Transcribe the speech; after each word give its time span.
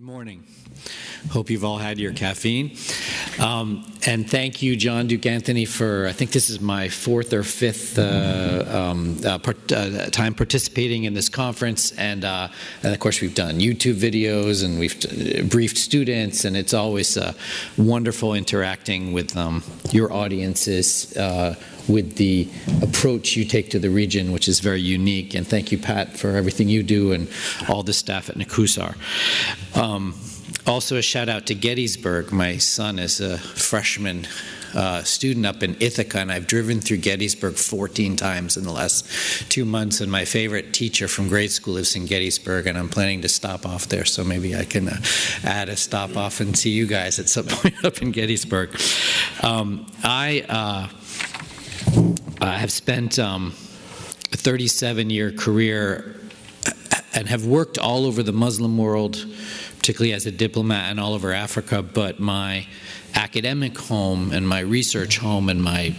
Good 0.00 0.06
morning. 0.06 0.44
Hope 1.28 1.50
you've 1.50 1.62
all 1.62 1.76
had 1.76 1.98
your 1.98 2.14
caffeine. 2.14 2.74
Um, 3.38 3.84
and 4.06 4.28
thank 4.30 4.62
you, 4.62 4.74
John 4.74 5.08
Duke 5.08 5.26
Anthony, 5.26 5.66
for 5.66 6.06
I 6.06 6.12
think 6.12 6.30
this 6.30 6.48
is 6.48 6.58
my 6.58 6.88
fourth 6.88 7.34
or 7.34 7.42
fifth 7.42 7.98
uh, 7.98 8.64
um, 8.66 9.18
uh, 9.26 9.36
part, 9.36 9.70
uh, 9.70 10.06
time 10.06 10.32
participating 10.32 11.04
in 11.04 11.12
this 11.12 11.28
conference. 11.28 11.92
And, 11.98 12.24
uh, 12.24 12.48
and, 12.82 12.94
of 12.94 12.98
course, 12.98 13.20
we've 13.20 13.34
done 13.34 13.58
YouTube 13.58 13.96
videos 13.96 14.64
and 14.64 14.78
we've 14.78 14.96
uh, 15.04 15.42
briefed 15.42 15.76
students, 15.76 16.46
and 16.46 16.56
it's 16.56 16.72
always 16.72 17.18
uh, 17.18 17.34
wonderful 17.76 18.32
interacting 18.32 19.12
with 19.12 19.36
um, 19.36 19.62
your 19.92 20.10
audiences 20.14 21.14
with 21.90 22.16
the 22.16 22.48
approach 22.82 23.36
you 23.36 23.44
take 23.44 23.70
to 23.70 23.78
the 23.78 23.90
region, 23.90 24.32
which 24.32 24.48
is 24.48 24.60
very 24.60 24.80
unique. 24.80 25.34
And 25.34 25.46
thank 25.46 25.72
you, 25.72 25.78
Pat, 25.78 26.16
for 26.16 26.36
everything 26.36 26.68
you 26.68 26.82
do 26.82 27.12
and 27.12 27.28
all 27.68 27.82
the 27.82 27.92
staff 27.92 28.30
at 28.30 28.36
NCUSAR. 28.36 28.96
Um, 29.76 30.14
also, 30.66 30.96
a 30.96 31.02
shout 31.02 31.28
out 31.28 31.46
to 31.46 31.54
Gettysburg. 31.54 32.32
My 32.32 32.58
son 32.58 32.98
is 32.98 33.20
a 33.20 33.38
freshman 33.38 34.26
uh, 34.74 35.02
student 35.02 35.46
up 35.46 35.62
in 35.62 35.76
Ithaca, 35.80 36.18
and 36.18 36.30
I've 36.30 36.46
driven 36.46 36.80
through 36.80 36.98
Gettysburg 36.98 37.54
14 37.56 38.16
times 38.16 38.56
in 38.56 38.64
the 38.64 38.72
last 38.72 39.06
two 39.50 39.64
months. 39.64 40.00
And 40.00 40.12
my 40.12 40.24
favorite 40.24 40.72
teacher 40.72 41.08
from 41.08 41.28
grade 41.28 41.50
school 41.50 41.74
lives 41.74 41.96
in 41.96 42.06
Gettysburg, 42.06 42.66
and 42.66 42.78
I'm 42.78 42.88
planning 42.88 43.22
to 43.22 43.28
stop 43.28 43.66
off 43.66 43.88
there. 43.88 44.04
So 44.04 44.22
maybe 44.22 44.54
I 44.54 44.64
can 44.64 44.88
uh, 44.88 45.00
add 45.44 45.68
a 45.68 45.76
stop 45.76 46.16
off 46.16 46.40
and 46.40 46.56
see 46.56 46.70
you 46.70 46.86
guys 46.86 47.18
at 47.18 47.28
some 47.28 47.46
point 47.48 47.84
up 47.84 48.00
in 48.02 48.12
Gettysburg. 48.12 48.80
Um, 49.42 49.86
I 50.04 50.44
uh, 50.48 50.88
I 52.40 52.56
have 52.58 52.72
spent 52.72 53.18
um, 53.18 53.54
a 54.32 54.36
37 54.36 55.10
year 55.10 55.32
career 55.32 56.20
and 57.14 57.28
have 57.28 57.44
worked 57.44 57.78
all 57.78 58.06
over 58.06 58.22
the 58.22 58.32
Muslim 58.32 58.78
world, 58.78 59.24
particularly 59.76 60.12
as 60.12 60.26
a 60.26 60.30
diplomat 60.30 60.90
and 60.90 61.00
all 61.00 61.14
over 61.14 61.32
Africa. 61.32 61.82
But 61.82 62.20
my 62.20 62.66
academic 63.14 63.76
home 63.78 64.32
and 64.32 64.48
my 64.48 64.60
research 64.60 65.18
home 65.18 65.48
and 65.48 65.62
my 65.62 65.94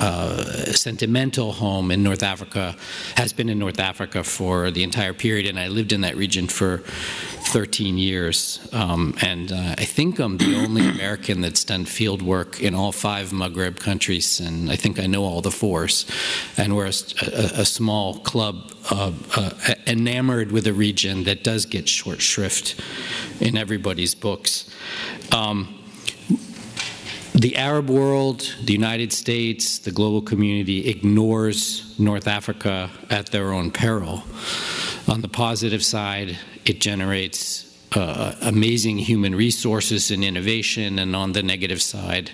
uh, 0.00 0.44
sentimental 0.72 1.52
home 1.52 1.90
in 1.90 2.02
North 2.02 2.22
Africa 2.22 2.74
has 3.16 3.32
been 3.32 3.48
in 3.48 3.58
North 3.58 3.78
Africa 3.78 4.24
for 4.24 4.70
the 4.70 4.82
entire 4.82 5.12
period, 5.12 5.46
and 5.46 5.58
I 5.58 5.68
lived 5.68 5.92
in 5.92 6.00
that 6.02 6.16
region 6.16 6.48
for 6.48 6.78
13 6.78 7.98
years. 7.98 8.66
Um, 8.72 9.14
and 9.22 9.52
uh, 9.52 9.74
I 9.78 9.84
think 9.84 10.18
I'm 10.18 10.36
the 10.38 10.56
only 10.56 10.88
American 10.88 11.40
that's 11.40 11.64
done 11.64 11.84
field 11.84 12.22
work 12.22 12.60
in 12.60 12.74
all 12.74 12.92
five 12.92 13.30
Maghreb 13.30 13.78
countries, 13.78 14.40
and 14.40 14.70
I 14.70 14.76
think 14.76 14.98
I 14.98 15.06
know 15.06 15.24
all 15.24 15.40
the 15.40 15.50
fours. 15.50 16.04
And 16.56 16.76
we're 16.76 16.86
a, 16.86 16.94
a, 17.22 17.60
a 17.60 17.64
small 17.64 18.18
club 18.18 18.72
uh, 18.90 19.12
uh, 19.36 19.50
enamored 19.86 20.52
with 20.52 20.66
a 20.66 20.72
region 20.72 21.24
that 21.24 21.44
does 21.44 21.64
get 21.66 21.88
short 21.88 22.20
shrift 22.20 22.80
in 23.40 23.56
everybody's 23.56 24.14
books. 24.14 24.68
Um, 25.32 25.77
the 27.38 27.56
Arab 27.56 27.88
world, 27.88 28.52
the 28.64 28.72
United 28.72 29.12
States, 29.12 29.78
the 29.78 29.92
global 29.92 30.20
community 30.20 30.88
ignores 30.88 31.96
North 31.96 32.26
Africa 32.26 32.90
at 33.10 33.26
their 33.26 33.52
own 33.52 33.70
peril. 33.70 34.24
On 35.06 35.20
the 35.20 35.28
positive 35.28 35.84
side, 35.84 36.36
it 36.64 36.80
generates 36.80 37.64
uh, 37.94 38.34
amazing 38.42 38.98
human 38.98 39.36
resources 39.36 40.10
and 40.10 40.24
innovation, 40.24 40.98
and 40.98 41.14
on 41.14 41.32
the 41.32 41.42
negative 41.42 41.80
side, 41.80 42.32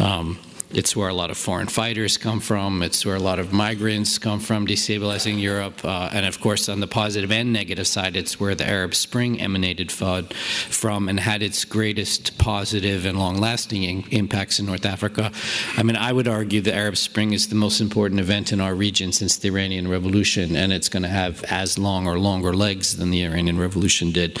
um, 0.00 0.36
it's 0.74 0.96
where 0.96 1.08
a 1.08 1.14
lot 1.14 1.30
of 1.30 1.38
foreign 1.38 1.68
fighters 1.68 2.18
come 2.18 2.40
from. 2.40 2.82
It's 2.82 3.06
where 3.06 3.14
a 3.14 3.20
lot 3.20 3.38
of 3.38 3.52
migrants 3.52 4.18
come 4.18 4.40
from, 4.40 4.66
destabilizing 4.66 5.40
Europe. 5.40 5.84
Uh, 5.84 6.10
and 6.12 6.26
of 6.26 6.40
course, 6.40 6.68
on 6.68 6.80
the 6.80 6.86
positive 6.86 7.30
and 7.30 7.52
negative 7.52 7.86
side, 7.86 8.16
it's 8.16 8.40
where 8.40 8.54
the 8.54 8.66
Arab 8.66 8.94
Spring 8.94 9.40
emanated 9.40 9.92
from 9.92 11.08
and 11.08 11.20
had 11.20 11.42
its 11.42 11.64
greatest 11.64 12.36
positive 12.38 13.06
and 13.06 13.18
long 13.18 13.38
lasting 13.38 14.10
impacts 14.10 14.58
in 14.58 14.66
North 14.66 14.84
Africa. 14.84 15.30
I 15.76 15.82
mean, 15.82 15.96
I 15.96 16.12
would 16.12 16.28
argue 16.28 16.60
the 16.60 16.74
Arab 16.74 16.96
Spring 16.96 17.32
is 17.32 17.48
the 17.48 17.54
most 17.54 17.80
important 17.80 18.20
event 18.20 18.52
in 18.52 18.60
our 18.60 18.74
region 18.74 19.12
since 19.12 19.36
the 19.36 19.48
Iranian 19.48 19.88
Revolution, 19.88 20.56
and 20.56 20.72
it's 20.72 20.88
going 20.88 21.04
to 21.04 21.08
have 21.08 21.44
as 21.44 21.78
long 21.78 22.06
or 22.06 22.18
longer 22.18 22.52
legs 22.52 22.96
than 22.96 23.10
the 23.10 23.24
Iranian 23.24 23.58
Revolution 23.58 24.10
did. 24.10 24.40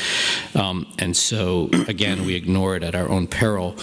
Um, 0.54 0.86
and 0.98 1.16
so, 1.16 1.70
again, 1.88 2.26
we 2.26 2.34
ignore 2.34 2.76
it 2.76 2.82
at 2.82 2.94
our 2.94 3.08
own 3.08 3.26
peril. 3.26 3.76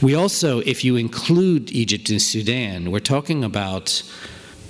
We 0.00 0.14
also, 0.14 0.60
if 0.60 0.84
you 0.84 0.96
include 0.96 1.70
Egypt, 1.70 1.97
Egypt 1.98 2.10
and 2.10 2.22
Sudan, 2.22 2.92
we're 2.92 3.00
talking 3.00 3.42
about 3.42 4.04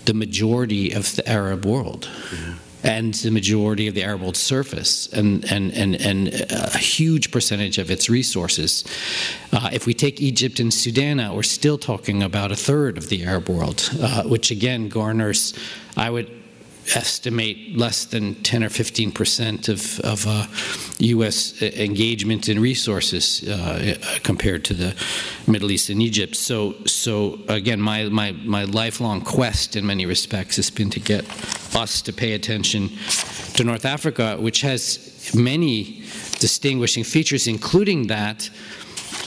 the 0.06 0.14
majority 0.14 0.92
of 0.92 1.14
the 1.16 1.28
Arab 1.28 1.66
world. 1.66 2.08
Mm-hmm. 2.30 2.52
And 2.84 3.12
the 3.12 3.30
majority 3.30 3.88
of 3.88 3.94
the 3.94 4.04
Arab 4.04 4.20
world 4.20 4.36
surface, 4.36 5.12
and, 5.12 5.44
and, 5.52 5.72
and, 5.72 5.96
and 5.96 6.28
a 6.50 6.78
huge 6.78 7.32
percentage 7.32 7.76
of 7.76 7.90
its 7.90 8.08
resources. 8.08 8.84
Uh, 9.52 9.68
if 9.72 9.84
we 9.84 9.92
take 9.92 10.20
Egypt 10.20 10.60
and 10.60 10.72
Sudan 10.72 11.18
out, 11.18 11.34
we're 11.34 11.42
still 11.42 11.76
talking 11.76 12.22
about 12.22 12.52
a 12.52 12.56
third 12.56 12.96
of 12.96 13.08
the 13.08 13.24
Arab 13.24 13.50
world, 13.50 13.90
uh, 14.00 14.22
which 14.22 14.52
again 14.52 14.88
garners, 14.88 15.54
I 15.96 16.08
would 16.08 16.30
estimate 16.94 17.76
less 17.76 18.04
than 18.04 18.34
10 18.36 18.64
or 18.64 18.68
15 18.68 19.12
percent 19.12 19.68
of, 19.68 20.00
of 20.00 20.26
uh, 20.26 20.46
U.S. 20.98 21.60
engagement 21.62 22.48
in 22.48 22.60
resources 22.60 23.48
uh, 23.48 23.96
compared 24.22 24.64
to 24.66 24.74
the 24.74 24.94
Middle 25.46 25.70
East 25.70 25.90
and 25.90 26.02
Egypt. 26.02 26.36
So, 26.36 26.74
so 26.84 27.38
again, 27.48 27.80
my, 27.80 28.04
my, 28.08 28.32
my 28.32 28.64
lifelong 28.64 29.20
quest 29.20 29.76
in 29.76 29.86
many 29.86 30.06
respects 30.06 30.56
has 30.56 30.70
been 30.70 30.90
to 30.90 31.00
get 31.00 31.24
us 31.74 32.02
to 32.02 32.12
pay 32.12 32.32
attention 32.32 32.90
to 33.54 33.64
North 33.64 33.84
Africa, 33.84 34.36
which 34.38 34.60
has 34.62 35.32
many 35.34 36.02
distinguishing 36.38 37.04
features, 37.04 37.46
including 37.46 38.06
that 38.06 38.50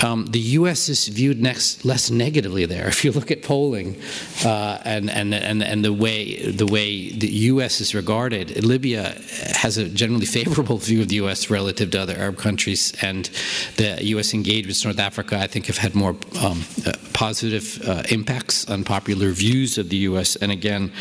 um, 0.02 0.26
the 0.28 0.40
U.S. 0.40 0.90
is 0.90 1.08
viewed 1.08 1.42
next, 1.42 1.86
less 1.86 2.10
negatively 2.10 2.66
there. 2.66 2.88
If 2.88 3.06
you 3.06 3.12
look 3.12 3.32
at 3.32 3.44
polling 3.44 4.00
uh, 4.44 4.80
and, 4.84 5.10
and, 5.10 5.34
and, 5.34 5.64
and 5.64 5.86
the 5.86 5.94
way 5.94 6.52
the 6.52 6.66
way 6.66 7.12
the 7.12 7.30
U.S. 7.54 7.82
is 7.82 7.94
regarded, 7.94 8.64
Libya 8.64 9.16
has 9.56 9.78
a 9.78 9.88
generally 9.90 10.26
favorable 10.26 10.78
view 10.78 11.02
of 11.02 11.10
the 11.10 11.16
U.S. 11.16 11.50
relative 11.50 11.92
to 11.92 12.02
other 12.02 12.16
Arab 12.16 12.38
countries, 12.38 12.94
and 13.02 13.26
the 13.78 13.98
U.S. 14.02 14.34
engagements 14.34 14.84
in 14.84 14.90
North 14.90 15.00
Africa, 15.00 15.38
I 15.38 15.48
think, 15.48 15.68
have 15.68 15.78
had 15.78 15.96
more 15.96 16.16
um, 16.42 16.64
uh, 16.86 16.94
positive 17.14 17.82
uh, 17.88 18.04
impacts 18.10 18.70
on 18.70 18.84
popular 18.84 19.30
views 19.32 19.78
of 19.78 19.90
the 19.90 19.98
U.S. 19.98 20.36
And 20.36 20.52
again, 20.52 20.92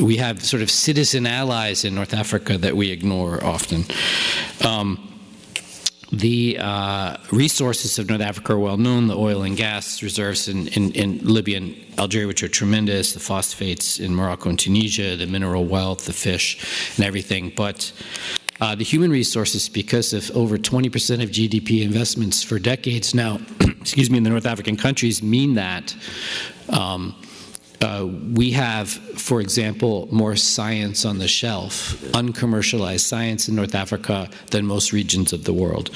we 0.00 0.16
have 0.16 0.44
sort 0.44 0.62
of 0.62 0.70
citizen 0.70 1.26
allies 1.26 1.84
in 1.84 1.94
North 1.94 2.14
Africa 2.14 2.58
that 2.58 2.76
we 2.76 2.90
ignore 2.90 3.42
often. 3.42 3.84
Um, 4.64 5.17
the 6.10 6.56
uh, 6.58 7.16
resources 7.30 7.98
of 7.98 8.08
North 8.08 8.22
Africa 8.22 8.54
are 8.54 8.58
well 8.58 8.78
known. 8.78 9.08
The 9.08 9.16
oil 9.16 9.42
and 9.42 9.56
gas 9.56 10.02
reserves 10.02 10.48
in, 10.48 10.68
in, 10.68 10.92
in, 10.92 11.18
Libya 11.18 11.58
and 11.58 11.76
Algeria, 11.98 12.26
which 12.26 12.42
are 12.42 12.48
tremendous, 12.48 13.12
the 13.12 13.20
phosphates 13.20 14.00
in 14.00 14.14
Morocco 14.14 14.48
and 14.48 14.58
Tunisia, 14.58 15.16
the 15.16 15.26
mineral 15.26 15.66
wealth, 15.66 16.06
the 16.06 16.14
fish, 16.14 16.96
and 16.96 17.04
everything. 17.04 17.52
But 17.54 17.92
uh, 18.60 18.74
the 18.74 18.84
human 18.84 19.10
resources, 19.10 19.68
because 19.68 20.14
of 20.14 20.30
over 20.36 20.56
20% 20.56 21.22
of 21.22 21.30
GDP 21.30 21.82
investments 21.82 22.42
for 22.42 22.58
decades 22.58 23.14
now, 23.14 23.38
excuse 23.60 24.10
me, 24.10 24.16
in 24.16 24.24
the 24.24 24.30
North 24.30 24.46
African 24.46 24.76
countries, 24.76 25.22
mean 25.22 25.54
that. 25.54 25.94
Um, 26.70 27.14
uh, 27.80 28.08
we 28.34 28.50
have, 28.50 28.88
for 28.88 29.40
example, 29.40 30.08
more 30.10 30.34
science 30.34 31.04
on 31.04 31.18
the 31.18 31.28
shelf, 31.28 31.94
uncommercialized 32.12 33.00
science 33.00 33.48
in 33.48 33.54
North 33.54 33.74
Africa 33.74 34.28
than 34.50 34.66
most 34.66 34.92
regions 34.92 35.32
of 35.32 35.44
the 35.44 35.52
world. 35.52 35.90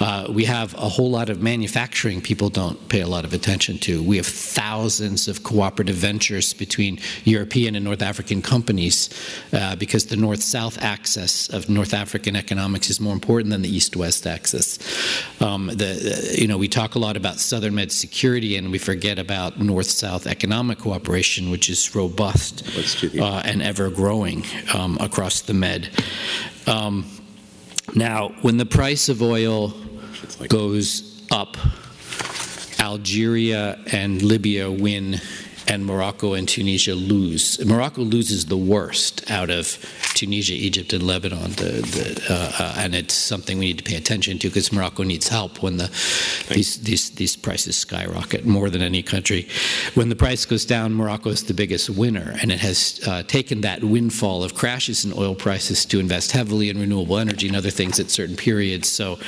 Uh, 0.00 0.26
we 0.30 0.44
have 0.44 0.72
a 0.74 0.88
whole 0.88 1.10
lot 1.10 1.28
of 1.28 1.42
manufacturing 1.42 2.22
people 2.22 2.48
don't 2.48 2.88
pay 2.88 3.00
a 3.02 3.06
lot 3.06 3.24
of 3.24 3.34
attention 3.34 3.76
to. 3.78 4.02
We 4.02 4.16
have 4.16 4.26
thousands 4.26 5.28
of 5.28 5.42
cooperative 5.42 5.96
ventures 5.96 6.54
between 6.54 6.98
European 7.24 7.74
and 7.74 7.84
North 7.84 8.02
African 8.02 8.40
companies 8.40 9.10
uh, 9.52 9.76
because 9.76 10.06
the 10.06 10.16
north 10.16 10.42
south 10.42 10.78
axis 10.82 11.48
of 11.50 11.68
North 11.68 11.92
African 11.92 12.34
economics 12.34 12.88
is 12.88 12.98
more 12.98 13.12
important 13.12 13.50
than 13.50 13.60
the 13.60 13.68
east 13.68 13.94
west 13.94 14.26
axis. 14.26 14.78
Um, 15.42 15.66
the, 15.66 16.34
you 16.38 16.46
know, 16.46 16.56
we 16.56 16.68
talk 16.68 16.94
a 16.94 16.98
lot 16.98 17.16
about 17.16 17.36
Southern 17.36 17.74
Med 17.74 17.92
security 17.92 18.56
and 18.56 18.72
we 18.72 18.78
forget 18.78 19.18
about 19.18 19.60
north 19.60 19.90
south 19.90 20.26
economic 20.26 20.78
cooperation 20.78 21.25
which 21.50 21.68
is 21.68 21.94
robust 21.94 22.64
uh, 23.18 23.42
and 23.44 23.62
ever 23.62 23.90
growing 23.90 24.44
um, 24.72 24.96
across 25.00 25.42
the 25.42 25.54
Med. 25.54 25.90
Um, 26.66 27.04
now, 27.94 28.28
when 28.42 28.56
the 28.56 28.66
price 28.66 29.08
of 29.08 29.22
oil 29.22 29.74
goes 30.48 31.26
up, 31.30 31.56
Algeria 32.78 33.78
and 33.92 34.22
Libya 34.22 34.70
win, 34.70 35.20
and 35.68 35.84
Morocco 35.84 36.34
and 36.34 36.48
Tunisia 36.48 36.94
lose. 36.94 37.64
Morocco 37.64 38.02
loses 38.02 38.46
the 38.46 38.56
worst 38.56 39.28
out 39.30 39.50
of 39.50 39.78
Tunisia, 40.14 40.54
Egypt, 40.54 40.92
and 40.92 41.02
Lebanon. 41.02 41.52
The, 41.52 41.82
the, 41.82 42.26
uh, 42.28 42.52
uh, 42.58 42.74
and 42.78 42.94
it's 42.94 43.14
something 43.14 43.58
we 43.58 43.66
need 43.66 43.78
to 43.78 43.84
pay 43.84 43.96
attention 43.96 44.38
to 44.38 44.48
because 44.48 44.72
Morocco 44.72 45.02
needs 45.02 45.28
help 45.28 45.62
when 45.62 45.76
the 45.76 45.88
these, 46.48 46.80
these, 46.82 47.10
these 47.10 47.36
prices 47.36 47.76
skyrocket 47.76 48.44
more 48.44 48.70
than 48.70 48.82
any 48.82 49.02
country. 49.02 49.48
When 49.94 50.08
the 50.08 50.16
price 50.16 50.44
goes 50.44 50.64
down, 50.64 50.94
Morocco 50.94 51.30
is 51.30 51.44
the 51.44 51.54
biggest 51.54 51.90
winner, 51.90 52.36
and 52.40 52.52
it 52.52 52.60
has 52.60 53.00
uh, 53.06 53.22
taken 53.24 53.62
that 53.62 53.82
windfall 53.82 54.44
of 54.44 54.54
crashes 54.54 55.04
in 55.04 55.12
oil 55.12 55.34
prices 55.34 55.84
to 55.86 55.98
invest 55.98 56.32
heavily 56.32 56.70
in 56.70 56.78
renewable 56.78 57.18
energy 57.18 57.48
and 57.48 57.56
other 57.56 57.70
things 57.70 57.98
at 57.98 58.10
certain 58.10 58.36
periods. 58.36 58.88
So 58.88 59.18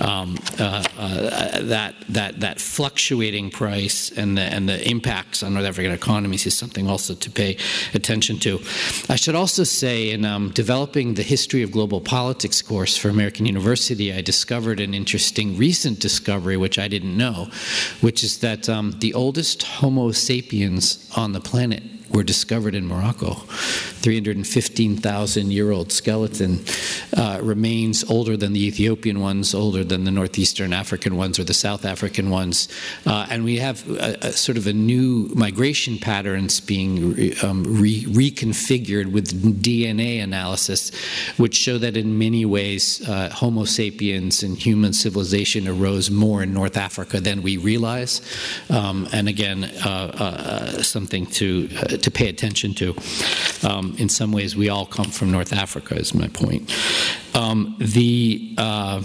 um, 0.00 0.38
uh, 0.58 0.84
uh, 0.96 1.62
that 1.62 1.94
that 2.08 2.40
that 2.40 2.60
fluctuating 2.60 3.50
price 3.50 4.10
and 4.16 4.38
the, 4.38 4.42
and 4.42 4.68
the 4.68 4.88
impacts 4.88 5.42
on 5.42 5.54
North 5.54 5.66
African 5.88 6.08
economies 6.08 6.46
is 6.46 6.56
something 6.56 6.88
also 6.88 7.14
to 7.14 7.30
pay 7.30 7.56
attention 7.94 8.38
to. 8.40 8.60
I 9.08 9.16
should 9.16 9.34
also 9.34 9.64
say, 9.64 10.10
in 10.10 10.24
um, 10.24 10.50
developing 10.50 11.14
the 11.14 11.22
history 11.22 11.62
of 11.62 11.70
global 11.70 12.00
politics 12.00 12.62
course 12.62 12.96
for 12.96 13.08
American 13.08 13.46
University, 13.46 14.12
I 14.12 14.20
discovered 14.20 14.80
an 14.80 14.94
interesting 14.94 15.56
recent 15.56 16.00
discovery, 16.00 16.56
which 16.56 16.78
I 16.78 16.88
didn't 16.88 17.16
know, 17.16 17.48
which 18.00 18.22
is 18.22 18.38
that 18.38 18.68
um, 18.68 18.94
the 18.98 19.14
oldest 19.14 19.62
Homo 19.62 20.12
sapiens 20.12 21.10
on 21.16 21.32
the 21.32 21.40
planet 21.40 21.82
were 22.18 22.24
discovered 22.24 22.74
in 22.74 22.84
Morocco. 22.84 23.34
315,000 24.00 25.52
year 25.52 25.70
old 25.70 25.92
skeleton 25.92 26.64
uh, 27.16 27.38
remains 27.40 28.02
older 28.10 28.36
than 28.36 28.52
the 28.52 28.66
Ethiopian 28.66 29.20
ones, 29.20 29.54
older 29.54 29.84
than 29.84 30.02
the 30.02 30.10
northeastern 30.10 30.72
African 30.72 31.16
ones 31.16 31.38
or 31.38 31.44
the 31.44 31.54
South 31.54 31.84
African 31.84 32.28
ones. 32.28 32.68
Uh, 33.06 33.28
and 33.30 33.44
we 33.44 33.58
have 33.58 33.88
a, 33.88 34.18
a, 34.22 34.32
sort 34.32 34.58
of 34.58 34.66
a 34.66 34.72
new 34.72 35.30
migration 35.36 35.96
patterns 35.96 36.58
being 36.58 37.14
re, 37.14 37.36
um, 37.44 37.62
re, 37.80 38.04
reconfigured 38.06 39.12
with 39.12 39.62
DNA 39.62 40.20
analysis, 40.20 40.90
which 41.36 41.54
show 41.54 41.78
that 41.78 41.96
in 41.96 42.18
many 42.18 42.44
ways 42.44 43.08
uh, 43.08 43.28
Homo 43.30 43.64
sapiens 43.64 44.42
and 44.42 44.58
human 44.58 44.92
civilization 44.92 45.68
arose 45.68 46.10
more 46.10 46.42
in 46.42 46.52
North 46.52 46.76
Africa 46.76 47.20
than 47.20 47.42
we 47.42 47.58
realize. 47.58 48.20
Um, 48.70 49.08
and 49.12 49.28
again, 49.28 49.62
uh, 49.84 50.10
uh, 50.18 50.82
something 50.82 51.26
to 51.26 51.68
uh, 51.76 52.07
to 52.10 52.18
pay 52.18 52.28
attention 52.28 52.74
to. 52.74 52.96
Um, 53.62 53.94
in 53.98 54.08
some 54.08 54.32
ways, 54.32 54.56
we 54.56 54.68
all 54.68 54.86
come 54.86 55.10
from 55.10 55.30
North 55.30 55.52
Africa, 55.52 55.94
is 55.94 56.14
my 56.14 56.28
point. 56.28 56.74
Um, 57.34 57.76
the 57.78 58.54
uh, 58.56 59.02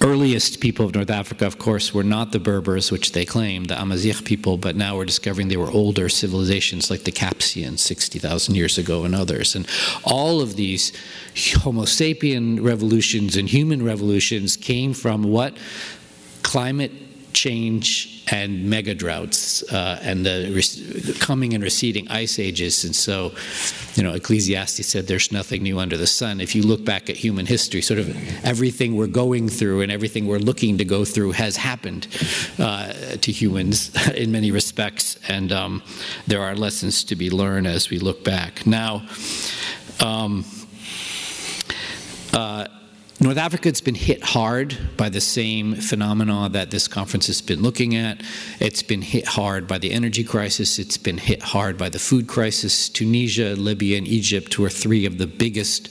earliest 0.00 0.60
people 0.60 0.86
of 0.86 0.94
North 0.94 1.10
Africa, 1.10 1.46
of 1.46 1.58
course, 1.58 1.92
were 1.92 2.04
not 2.04 2.32
the 2.32 2.38
Berbers, 2.38 2.90
which 2.90 3.12
they 3.12 3.24
claim, 3.24 3.64
the 3.64 3.80
Amazigh 3.80 4.22
people, 4.24 4.56
but 4.56 4.76
now 4.76 4.96
we're 4.96 5.04
discovering 5.04 5.48
they 5.48 5.56
were 5.56 5.70
older 5.70 6.08
civilizations 6.08 6.90
like 6.90 7.04
the 7.04 7.12
Capsians 7.12 7.80
60,000 7.80 8.54
years 8.54 8.78
ago 8.78 9.04
and 9.04 9.14
others. 9.14 9.54
And 9.54 9.66
all 10.04 10.40
of 10.40 10.56
these 10.56 10.92
Homo 11.62 11.82
sapien 11.82 12.62
revolutions 12.64 13.36
and 13.36 13.48
human 13.48 13.84
revolutions 13.84 14.56
came 14.56 14.94
from 14.94 15.24
what? 15.24 15.56
Climate 16.42 16.92
change 17.32 18.19
and 18.30 18.64
mega 18.68 18.94
droughts 18.94 19.62
uh, 19.72 19.98
and 20.02 20.24
the 20.24 21.16
coming 21.20 21.54
and 21.54 21.62
receding 21.62 22.08
ice 22.08 22.38
ages. 22.38 22.84
And 22.84 22.94
so, 22.94 23.32
you 23.94 24.02
know, 24.02 24.12
Ecclesiastes 24.12 24.86
said 24.86 25.06
there's 25.06 25.32
nothing 25.32 25.62
new 25.62 25.78
under 25.78 25.96
the 25.96 26.06
sun. 26.06 26.40
If 26.40 26.54
you 26.54 26.62
look 26.62 26.84
back 26.84 27.10
at 27.10 27.16
human 27.16 27.46
history, 27.46 27.80
sort 27.80 27.98
of 27.98 28.08
everything 28.44 28.96
we're 28.96 29.06
going 29.06 29.48
through 29.48 29.80
and 29.80 29.90
everything 29.90 30.26
we're 30.26 30.38
looking 30.38 30.78
to 30.78 30.84
go 30.84 31.04
through 31.04 31.32
has 31.32 31.56
happened 31.56 32.06
uh, 32.58 32.92
to 32.92 33.32
humans 33.32 33.90
in 34.14 34.30
many 34.30 34.50
respects. 34.50 35.18
And 35.28 35.52
um, 35.52 35.82
there 36.26 36.42
are 36.42 36.54
lessons 36.54 37.04
to 37.04 37.16
be 37.16 37.30
learned 37.30 37.66
as 37.66 37.90
we 37.90 37.98
look 37.98 38.24
back. 38.24 38.66
Now, 38.66 39.06
um, 40.00 40.44
uh, 42.32 42.66
North 43.22 43.36
Africa 43.36 43.68
has 43.68 43.82
been 43.82 43.94
hit 43.94 44.22
hard 44.24 44.78
by 44.96 45.10
the 45.10 45.20
same 45.20 45.74
phenomena 45.74 46.48
that 46.52 46.70
this 46.70 46.88
conference 46.88 47.26
has 47.26 47.42
been 47.42 47.60
looking 47.60 47.94
at. 47.94 48.22
It's 48.60 48.82
been 48.82 49.02
hit 49.02 49.26
hard 49.26 49.68
by 49.68 49.76
the 49.76 49.92
energy 49.92 50.24
crisis. 50.24 50.78
It's 50.78 50.96
been 50.96 51.18
hit 51.18 51.42
hard 51.42 51.76
by 51.76 51.90
the 51.90 51.98
food 51.98 52.26
crisis. 52.26 52.88
Tunisia, 52.88 53.56
Libya, 53.56 53.98
and 53.98 54.08
Egypt 54.08 54.58
were 54.58 54.70
three 54.70 55.04
of 55.04 55.18
the 55.18 55.26
biggest 55.26 55.90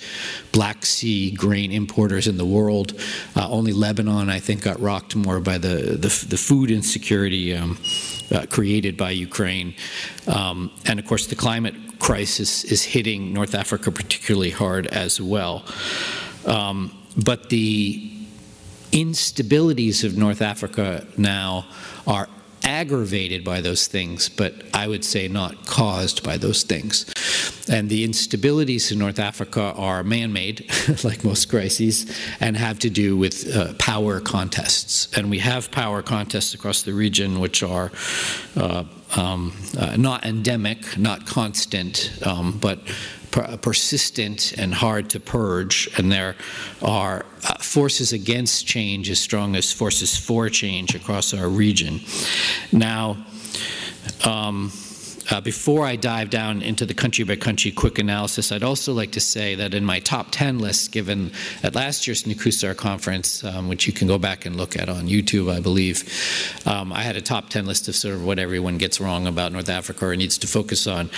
Black 0.52 0.84
Sea 0.84 1.30
grain 1.30 1.72
importers 1.72 2.28
in 2.28 2.38
the 2.38 2.46
world. 2.48 3.00
Uh, 3.36 3.48
only 3.48 3.74
Lebanon, 3.74 4.28
I 4.32 4.40
think, 4.40 4.64
got 4.64 4.80
rocked 4.80 5.16
more 5.16 5.40
by 5.40 5.60
the, 5.60 5.98
the, 6.00 6.26
the 6.30 6.38
food 6.38 6.72
insecurity 6.72 7.56
um, 7.56 7.78
uh, 8.32 8.48
created 8.50 8.98
by 8.98 9.12
Ukraine. 9.12 9.76
Um, 10.26 10.72
and 10.88 11.00
of 11.00 11.06
course, 11.06 11.28
the 11.28 11.36
climate 11.36 11.76
crisis 12.00 12.64
is 12.64 12.82
hitting 12.82 13.34
North 13.34 13.54
Africa 13.54 13.92
particularly 13.92 14.50
hard 14.50 14.88
as 14.88 15.22
well. 15.22 15.64
Um, 16.48 16.99
but 17.18 17.50
the 17.50 18.12
instabilities 18.92 20.04
of 20.04 20.18
North 20.18 20.42
Africa 20.42 21.06
now 21.18 21.66
are 22.08 22.28
aggravated 22.64 23.44
by 23.44 23.62
those 23.62 23.88
things, 23.88 24.30
but 24.30 24.54
I 24.74 24.88
would 24.88 25.04
say 25.06 25.28
not 25.28 25.66
caused 25.66 26.24
by 26.24 26.38
those 26.38 26.64
things. 26.64 27.06
And 27.70 27.90
the 27.90 28.08
instabilities 28.08 28.92
in 28.92 29.00
North 29.00 29.20
Africa 29.20 29.74
are 29.76 30.04
man 30.04 30.34
made, 30.34 30.70
like 31.04 31.24
most 31.24 31.50
crises, 31.50 32.06
and 32.40 32.58
have 32.58 32.80
to 32.80 32.90
do 32.90 33.18
with 33.18 33.56
uh, 33.56 33.74
power 33.76 34.20
contests. 34.20 35.08
And 35.18 35.30
we 35.30 35.40
have 35.40 35.72
power 35.72 36.02
contests 36.02 36.54
across 36.54 36.82
the 36.84 36.94
region 36.94 37.40
which 37.40 37.64
are 37.64 37.92
uh, 38.56 38.84
um, 39.16 39.54
uh, 39.78 39.96
not 39.98 40.26
endemic, 40.26 40.98
not 40.98 41.26
constant, 41.26 42.12
um, 42.26 42.58
but 42.60 42.80
persistent 43.32 44.54
and 44.58 44.74
hard 44.74 45.10
to 45.12 45.20
purge, 45.20 45.90
and 45.98 46.12
there 46.12 46.36
are 46.82 47.26
uh, 47.48 47.54
forces 47.56 48.14
against 48.14 48.66
change 48.66 49.10
as 49.10 49.20
strong 49.20 49.56
as 49.56 49.72
forces 49.72 50.18
for 50.18 50.50
change 50.50 50.96
across 50.96 51.34
our 51.34 51.48
region. 51.48 52.02
Now, 52.72 53.18
um, 54.26 54.72
uh, 55.32 55.40
before 55.40 55.86
I 55.86 55.96
dive 55.96 56.32
down 56.32 56.64
into 56.64 56.86
the 56.86 56.94
country 56.94 57.24
by 57.24 57.36
country 57.36 57.72
quick 57.72 58.00
analysis, 58.00 58.52
I'd 58.52 58.64
also 58.64 58.94
like 58.94 59.12
to 59.12 59.20
say 59.20 59.54
that 59.56 59.76
in 59.76 59.86
my 59.86 60.00
top 60.00 60.28
10 60.32 60.58
list 60.58 60.92
given 60.92 61.32
at 61.62 61.76
last 61.76 62.08
year's 62.08 62.24
NCUSAR 62.24 62.76
conference, 62.76 63.44
um, 63.44 63.68
which 63.68 63.86
you 63.86 63.94
can 63.94 64.08
go 64.08 64.18
back 64.18 64.46
and 64.46 64.56
look 64.56 64.76
at 64.76 64.90
on 64.90 65.08
YouTube, 65.08 65.54
I 65.54 65.60
believe, 65.60 66.04
um, 66.66 66.92
I 66.92 67.02
had 67.04 67.16
a 67.16 67.22
top 67.22 67.50
10 67.50 67.68
list 67.68 67.88
of 67.88 67.96
sort 67.96 68.16
of 68.16 68.26
what 68.26 68.40
everyone 68.40 68.80
gets 68.80 69.00
wrong 69.00 69.28
about 69.28 69.52
North 69.52 69.70
Africa 69.70 70.08
or 70.08 70.16
needs 70.16 70.38
to 70.40 70.48
focus 70.48 70.88
on. 70.88 71.12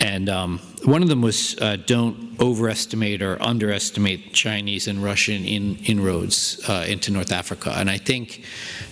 And 0.00 0.28
um, 0.28 0.60
one 0.84 1.02
of 1.02 1.08
them 1.08 1.22
was 1.22 1.56
uh, 1.60 1.76
don't 1.86 2.26
overestimate 2.40 3.22
or 3.22 3.40
underestimate 3.42 4.32
Chinese 4.32 4.86
and 4.88 5.02
Russian 5.02 5.44
in, 5.44 5.76
inroads 5.86 6.60
uh, 6.68 6.84
into 6.86 7.10
North 7.10 7.32
Africa. 7.32 7.72
And 7.74 7.90
I 7.90 7.98
think 7.98 8.42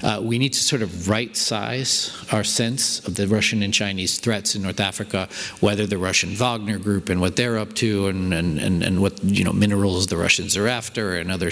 uh, 0.02 0.20
we 0.22 0.38
need 0.38 0.52
to 0.54 0.62
sort 0.62 0.82
of 0.82 1.08
right 1.08 1.36
size 1.36 2.12
our 2.32 2.44
sense 2.44 3.06
of 3.06 3.16
the 3.16 3.28
Russian 3.28 3.62
and 3.62 3.72
Chinese 3.72 4.19
threats 4.19 4.54
in 4.54 4.62
North 4.62 4.81
Africa, 4.81 5.28
whether 5.60 5.86
the 5.86 5.98
Russian 5.98 6.31
Wagner 6.31 6.78
group 6.78 7.08
and 7.08 7.20
what 7.20 7.36
they're 7.36 7.58
up 7.58 7.75
to, 7.75 8.08
and, 8.08 8.32
and, 8.32 8.58
and, 8.58 8.82
and 8.82 9.02
what 9.02 9.22
you 9.22 9.44
know 9.44 9.52
minerals 9.52 10.06
the 10.06 10.16
Russians 10.16 10.56
are 10.56 10.69
after, 10.69 11.16
and 11.16 11.31
other 11.31 11.50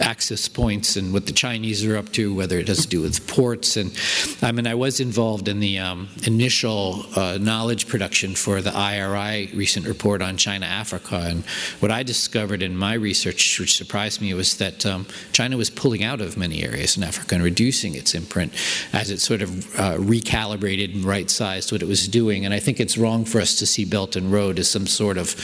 access 0.00 0.48
points, 0.48 0.96
and 0.96 1.12
what 1.12 1.26
the 1.26 1.32
Chinese 1.32 1.84
are 1.84 1.96
up 1.96 2.10
to, 2.12 2.34
whether 2.34 2.58
it 2.58 2.68
has 2.68 2.82
to 2.82 2.88
do 2.88 3.02
with 3.02 3.26
ports. 3.26 3.76
And 3.76 3.92
I 4.42 4.52
mean, 4.52 4.66
I 4.66 4.74
was 4.74 5.00
involved 5.00 5.48
in 5.48 5.60
the 5.60 5.78
um, 5.78 6.08
initial 6.24 7.04
uh, 7.14 7.38
knowledge 7.38 7.88
production 7.88 8.34
for 8.34 8.62
the 8.62 8.74
IRI 8.74 9.50
recent 9.66 9.88
report 9.88 10.22
on 10.22 10.36
China 10.36 10.64
Africa. 10.64 11.16
And 11.24 11.44
what 11.80 11.90
I 11.90 12.04
discovered 12.04 12.62
in 12.62 12.76
my 12.76 12.94
research, 12.94 13.58
which 13.58 13.76
surprised 13.76 14.20
me, 14.20 14.32
was 14.32 14.58
that 14.58 14.86
um, 14.86 15.06
China 15.32 15.56
was 15.56 15.70
pulling 15.70 16.04
out 16.04 16.20
of 16.20 16.36
many 16.36 16.62
areas 16.62 16.96
in 16.96 17.02
Africa 17.02 17.34
and 17.34 17.42
reducing 17.42 17.96
its 17.96 18.14
imprint 18.14 18.52
as 18.92 19.10
it 19.10 19.18
sort 19.18 19.42
of 19.42 19.50
uh, 19.74 19.96
recalibrated 19.96 20.94
and 20.94 21.04
right 21.04 21.28
sized 21.28 21.72
what 21.72 21.82
it 21.82 21.88
was 21.88 22.06
doing. 22.06 22.44
And 22.44 22.54
I 22.54 22.60
think 22.60 22.78
it's 22.78 22.96
wrong 22.96 23.24
for 23.24 23.40
us 23.40 23.56
to 23.56 23.66
see 23.66 23.84
Belt 23.84 24.14
and 24.14 24.30
Road 24.30 24.60
as 24.60 24.70
some 24.70 24.86
sort 24.86 25.18
of, 25.18 25.34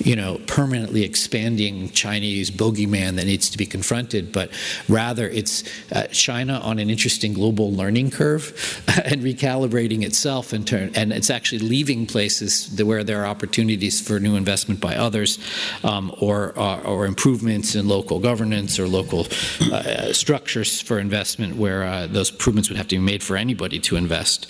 you 0.00 0.16
know, 0.16 0.40
permanently 0.48 1.04
expanding 1.04 1.90
Chinese 1.90 2.50
bogeyman 2.50 3.14
that 3.14 3.26
needs 3.26 3.48
to 3.50 3.58
be 3.58 3.66
confronted, 3.66 4.32
but 4.32 4.50
rather 4.88 5.28
it's 5.28 5.62
uh, 5.92 6.08
China 6.10 6.54
on 6.64 6.80
an 6.80 6.90
interesting 6.90 7.32
global 7.32 7.70
learning 7.70 8.10
curve 8.10 8.82
and 9.04 9.22
recalibrating 9.22 10.02
itself 10.02 10.52
in 10.52 10.64
turn. 10.64 10.90
And 10.96 11.12
it's 11.12 11.30
actually 11.30 11.60
leaving 11.60 12.06
places 12.06 12.68
where 12.82 13.04
there 13.04 13.22
are 13.22 13.26
opportunities 13.26 13.51
for 13.52 14.20
new 14.20 14.36
investment 14.36 14.80
by 14.80 14.96
others 14.96 15.38
um, 15.84 16.14
or, 16.20 16.58
uh, 16.58 16.80
or 16.82 17.06
improvements 17.06 17.74
in 17.74 17.88
local 17.88 18.18
governance 18.18 18.78
or 18.78 18.88
local 18.88 19.26
uh, 19.72 20.12
structures 20.12 20.80
for 20.80 20.98
investment 20.98 21.56
where 21.56 21.84
uh, 21.84 22.06
those 22.06 22.30
improvements 22.30 22.68
would 22.68 22.76
have 22.76 22.88
to 22.88 22.96
be 22.96 23.02
made 23.02 23.22
for 23.22 23.36
anybody 23.36 23.78
to 23.78 23.96
invest. 23.96 24.46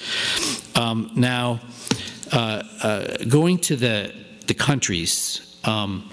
Um, 0.76 1.10
now, 1.14 1.60
uh, 2.32 2.62
uh, 2.82 3.16
going 3.28 3.58
to 3.58 3.76
the, 3.76 4.14
the 4.46 4.54
countries, 4.54 5.58
um, 5.64 6.08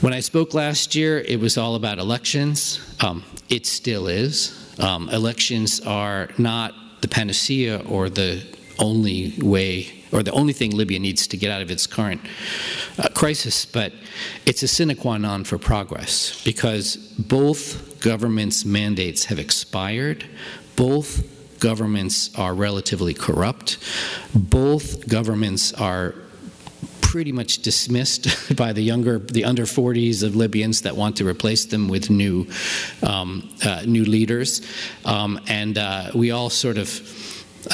when 0.00 0.12
I 0.12 0.20
spoke 0.20 0.54
last 0.54 0.94
year, 0.94 1.18
it 1.18 1.40
was 1.40 1.56
all 1.56 1.74
about 1.74 1.98
elections. 1.98 2.80
Um, 3.00 3.24
it 3.48 3.66
still 3.66 4.08
is. 4.08 4.52
Um, 4.78 5.08
elections 5.08 5.80
are 5.80 6.28
not 6.38 6.74
the 7.00 7.08
panacea 7.08 7.82
or 7.88 8.10
the 8.10 8.42
only 8.78 9.32
way 9.38 9.95
or 10.12 10.22
the 10.22 10.32
only 10.32 10.52
thing 10.52 10.70
Libya 10.70 10.98
needs 10.98 11.26
to 11.28 11.36
get 11.36 11.50
out 11.50 11.62
of 11.62 11.70
its 11.70 11.86
current 11.86 12.20
uh, 12.98 13.08
crisis, 13.14 13.66
but 13.66 13.92
it's 14.44 14.62
a 14.62 14.68
sine 14.68 14.94
qua 14.96 15.18
non 15.18 15.44
for 15.44 15.58
progress 15.58 16.42
because 16.44 16.96
both 16.96 18.00
governments' 18.00 18.64
mandates 18.64 19.24
have 19.26 19.38
expired, 19.38 20.24
both 20.76 21.24
governments 21.60 22.30
are 22.36 22.54
relatively 22.54 23.14
corrupt, 23.14 23.78
both 24.34 25.08
governments 25.08 25.72
are 25.72 26.14
pretty 27.00 27.32
much 27.32 27.62
dismissed 27.62 28.56
by 28.56 28.72
the 28.72 28.82
younger, 28.82 29.18
the 29.18 29.44
under 29.44 29.64
40s 29.64 30.22
of 30.22 30.36
Libyans 30.36 30.82
that 30.82 30.96
want 30.96 31.16
to 31.16 31.26
replace 31.26 31.64
them 31.64 31.88
with 31.88 32.10
new, 32.10 32.46
um, 33.02 33.48
uh, 33.64 33.82
new 33.86 34.04
leaders, 34.04 34.60
um, 35.04 35.40
and 35.48 35.78
uh, 35.78 36.10
we 36.14 36.30
all 36.30 36.50
sort 36.50 36.78
of 36.78 37.00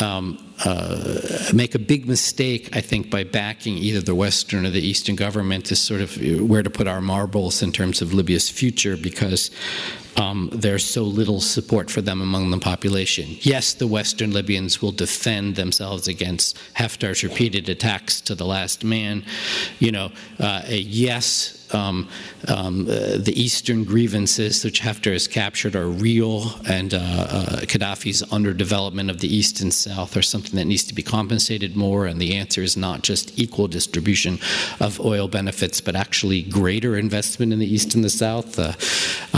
um, 0.01 0.52
uh, 0.65 1.51
make 1.53 1.75
a 1.75 1.79
big 1.79 2.07
mistake, 2.07 2.75
I 2.77 2.81
think, 2.81 3.11
by 3.11 3.25
backing 3.25 3.77
either 3.77 4.01
the 4.01 4.15
Western 4.15 4.65
or 4.67 4.71
the 4.71 4.81
Eastern 4.81 5.17
government 5.17 5.71
as 5.73 5.81
sort 5.81 6.01
of 6.01 6.17
where 6.41 6.63
to 6.63 6.71
put 6.71 6.87
our 6.87 7.01
marbles 7.01 7.63
in 7.63 7.73
terms 7.73 8.01
of 8.03 8.13
Libya's 8.15 8.49
future 8.49 8.97
because 8.97 9.51
um, 10.17 10.51
there's 10.53 10.85
so 10.85 11.03
little 11.03 11.41
support 11.41 11.91
for 11.91 12.03
them 12.03 12.21
among 12.21 12.51
the 12.51 12.59
population. 12.59 13.37
Yes, 13.41 13.75
the 13.75 13.87
Western 13.87 14.33
Libyans 14.33 14.83
will 14.83 14.93
defend 14.93 15.57
themselves 15.57 16.07
against 16.07 16.59
Haftar's 16.75 17.25
repeated 17.25 17.69
attacks 17.69 18.21
to 18.23 18.35
the 18.35 18.45
last 18.45 18.85
man. 18.85 19.25
You 19.79 19.93
know, 19.93 20.13
uh, 20.39 20.63
yes, 20.69 21.63
um, 21.75 22.09
um, 22.49 22.83
uh, 22.83 23.17
the 23.17 23.33
eastern 23.35 23.85
grievances 23.85 24.65
which 24.65 24.83
Haftar 24.83 25.13
has 25.13 25.27
captured 25.27 25.75
are 25.75 25.89
real, 25.89 26.55
and 26.69 26.93
uh, 26.93 26.99
uh, 26.99 27.61
Gaddafi's 27.63 28.23
underdevelopment 28.23 29.11
of 29.11 29.21
the 29.21 29.35
east 29.35 29.61
and 29.61 29.73
south 29.73 30.17
are 30.17 30.23
something 30.23 30.52
that 30.59 30.67
needs 30.67 30.85
to 30.85 30.95
be 30.95 31.03
compensated 31.03 31.77
more. 31.77 32.07
And 32.07 32.21
the 32.21 32.35
answer 32.35 32.63
is 32.63 32.77
not 32.77 33.03
just 33.03 33.39
equal 33.39 33.69
distribution 33.69 34.39
of 34.81 35.01
oil 35.01 35.29
benefits, 35.29 35.81
but 35.81 35.97
actually 35.97 36.43
greater 36.43 36.97
investment 36.97 37.53
in 37.53 37.59
the 37.59 37.73
east 37.73 37.95
and 37.95 38.05
the 38.05 38.11
south. 38.11 38.59
Uh, 38.59 38.73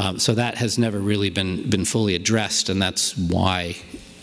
um, 0.01 0.19
so 0.19 0.35
that 0.35 0.57
has 0.57 0.79
never 0.79 0.99
really 0.99 1.31
been 1.31 1.69
been 1.69 1.85
fully 1.85 2.15
addressed, 2.15 2.69
and 2.69 2.81
that's 2.81 3.17
why 3.17 3.77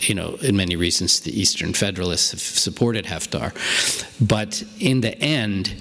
you 0.08 0.14
know, 0.14 0.34
in 0.42 0.56
many 0.56 0.76
reasons, 0.76 1.20
the 1.20 1.38
Eastern 1.38 1.72
Federalists 1.72 2.32
have 2.32 2.40
supported 2.40 3.04
Haftar. 3.04 3.52
But 4.20 4.64
in 4.80 5.00
the 5.00 5.16
end, 5.20 5.76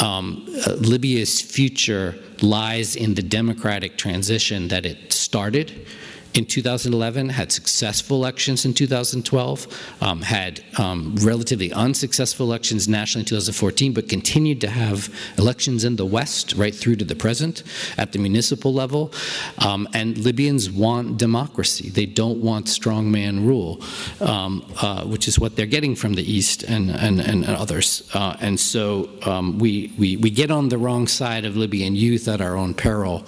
um, 0.00 0.46
uh, 0.66 0.72
Libya's 0.72 1.40
future 1.40 2.16
lies 2.40 2.96
in 2.96 3.14
the 3.14 3.22
democratic 3.22 3.98
transition 3.98 4.68
that 4.68 4.86
it 4.86 5.12
started 5.12 5.86
in 6.34 6.46
2011, 6.46 7.28
had 7.30 7.50
successful 7.50 8.16
elections 8.16 8.64
in 8.64 8.72
2012, 8.72 9.66
um, 10.00 10.22
had 10.22 10.62
um, 10.78 11.16
relatively 11.20 11.72
unsuccessful 11.72 12.46
elections 12.46 12.88
nationally 12.88 13.22
in 13.22 13.26
2014, 13.26 13.92
but 13.92 14.08
continued 14.08 14.60
to 14.60 14.68
have 14.68 15.12
elections 15.38 15.84
in 15.84 15.96
the 15.96 16.06
West 16.06 16.54
right 16.54 16.74
through 16.74 16.96
to 16.96 17.04
the 17.04 17.16
present 17.16 17.64
at 17.98 18.12
the 18.12 18.18
municipal 18.18 18.72
level. 18.72 19.12
Um, 19.58 19.88
and 19.92 20.16
Libyans 20.18 20.70
want 20.70 21.18
democracy. 21.18 21.90
They 21.90 22.06
don't 22.06 22.40
want 22.40 22.66
strongman 22.66 23.44
rule, 23.44 23.80
um, 24.20 24.64
uh, 24.80 25.04
which 25.04 25.26
is 25.26 25.38
what 25.38 25.56
they're 25.56 25.66
getting 25.66 25.96
from 25.96 26.14
the 26.14 26.22
East 26.22 26.62
and, 26.62 26.90
and, 26.90 27.20
and 27.20 27.44
others. 27.44 28.08
Uh, 28.14 28.36
and 28.40 28.58
so 28.60 29.10
um, 29.26 29.58
we, 29.58 29.92
we, 29.98 30.16
we 30.16 30.30
get 30.30 30.52
on 30.52 30.68
the 30.68 30.78
wrong 30.78 31.08
side 31.08 31.44
of 31.44 31.56
Libyan 31.56 31.96
youth 31.96 32.28
at 32.28 32.40
our 32.40 32.56
own 32.56 32.72
peril, 32.72 33.26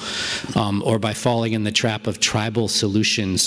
um, 0.54 0.82
or 0.86 1.00
by 1.00 1.12
falling 1.12 1.52
in 1.52 1.64
the 1.64 1.72
trap 1.72 2.06
of 2.06 2.20
tribal 2.20 2.68
solutions 2.68 2.92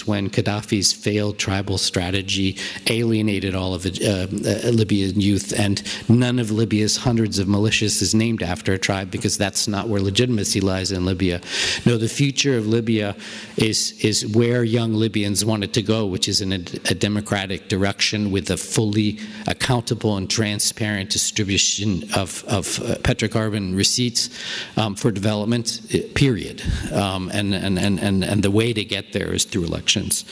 when 0.07 0.29
Gaddafi's 0.29 0.93
failed 0.93 1.37
tribal 1.37 1.77
strategy 1.77 2.57
alienated 2.87 3.55
all 3.55 3.73
of 3.73 3.85
uh, 3.85 3.89
uh, 3.89 4.69
Libyan 4.71 5.19
youth, 5.19 5.53
and 5.57 5.81
none 6.09 6.39
of 6.39 6.51
Libya's 6.51 6.97
hundreds 6.97 7.39
of 7.39 7.47
militias 7.47 8.01
is 8.01 8.13
named 8.13 8.43
after 8.43 8.73
a 8.73 8.77
tribe 8.77 9.11
because 9.11 9.37
that's 9.37 9.67
not 9.67 9.87
where 9.87 10.01
legitimacy 10.01 10.61
lies 10.61 10.91
in 10.91 11.05
Libya. 11.05 11.41
No, 11.85 11.97
the 11.97 12.09
future 12.09 12.57
of 12.57 12.67
Libya 12.67 13.15
is 13.57 13.93
is 14.03 14.25
where 14.27 14.63
young 14.63 14.93
Libyans 14.93 15.45
wanted 15.45 15.73
to 15.73 15.81
go, 15.81 16.05
which 16.05 16.27
is 16.27 16.41
in 16.41 16.51
a, 16.51 16.61
a 16.89 16.95
democratic 16.95 17.67
direction 17.69 18.31
with 18.31 18.49
a 18.49 18.57
fully 18.57 19.19
accountable 19.47 20.17
and 20.17 20.29
transparent 20.29 21.09
distribution 21.09 22.03
of, 22.15 22.43
of 22.47 22.79
uh, 22.79 22.95
petrocarbon 23.03 23.75
receipts 23.75 24.29
um, 24.77 24.95
for 24.95 25.11
development. 25.11 25.81
Period. 26.15 26.61
Um, 26.91 27.29
and 27.33 27.53
and 27.53 27.77
and 27.77 28.23
and 28.23 28.43
the 28.43 28.51
way 28.51 28.73
to 28.73 28.83
get 28.83 29.13
there 29.13 29.33
is 29.35 29.45
through 29.45 29.63
elections. 29.63 30.25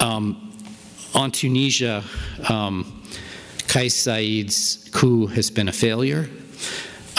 Um, 0.00 0.52
on 1.14 1.30
Tunisia, 1.30 2.02
um, 2.48 3.02
Kais 3.68 3.94
Saied's 3.94 4.88
coup 4.92 5.26
has 5.28 5.50
been 5.50 5.68
a 5.68 5.72
failure. 5.72 6.28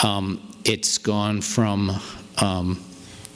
Um, 0.04 0.40
it's 0.64 0.98
gone 0.98 1.40
from, 1.40 1.90
um, 2.38 2.82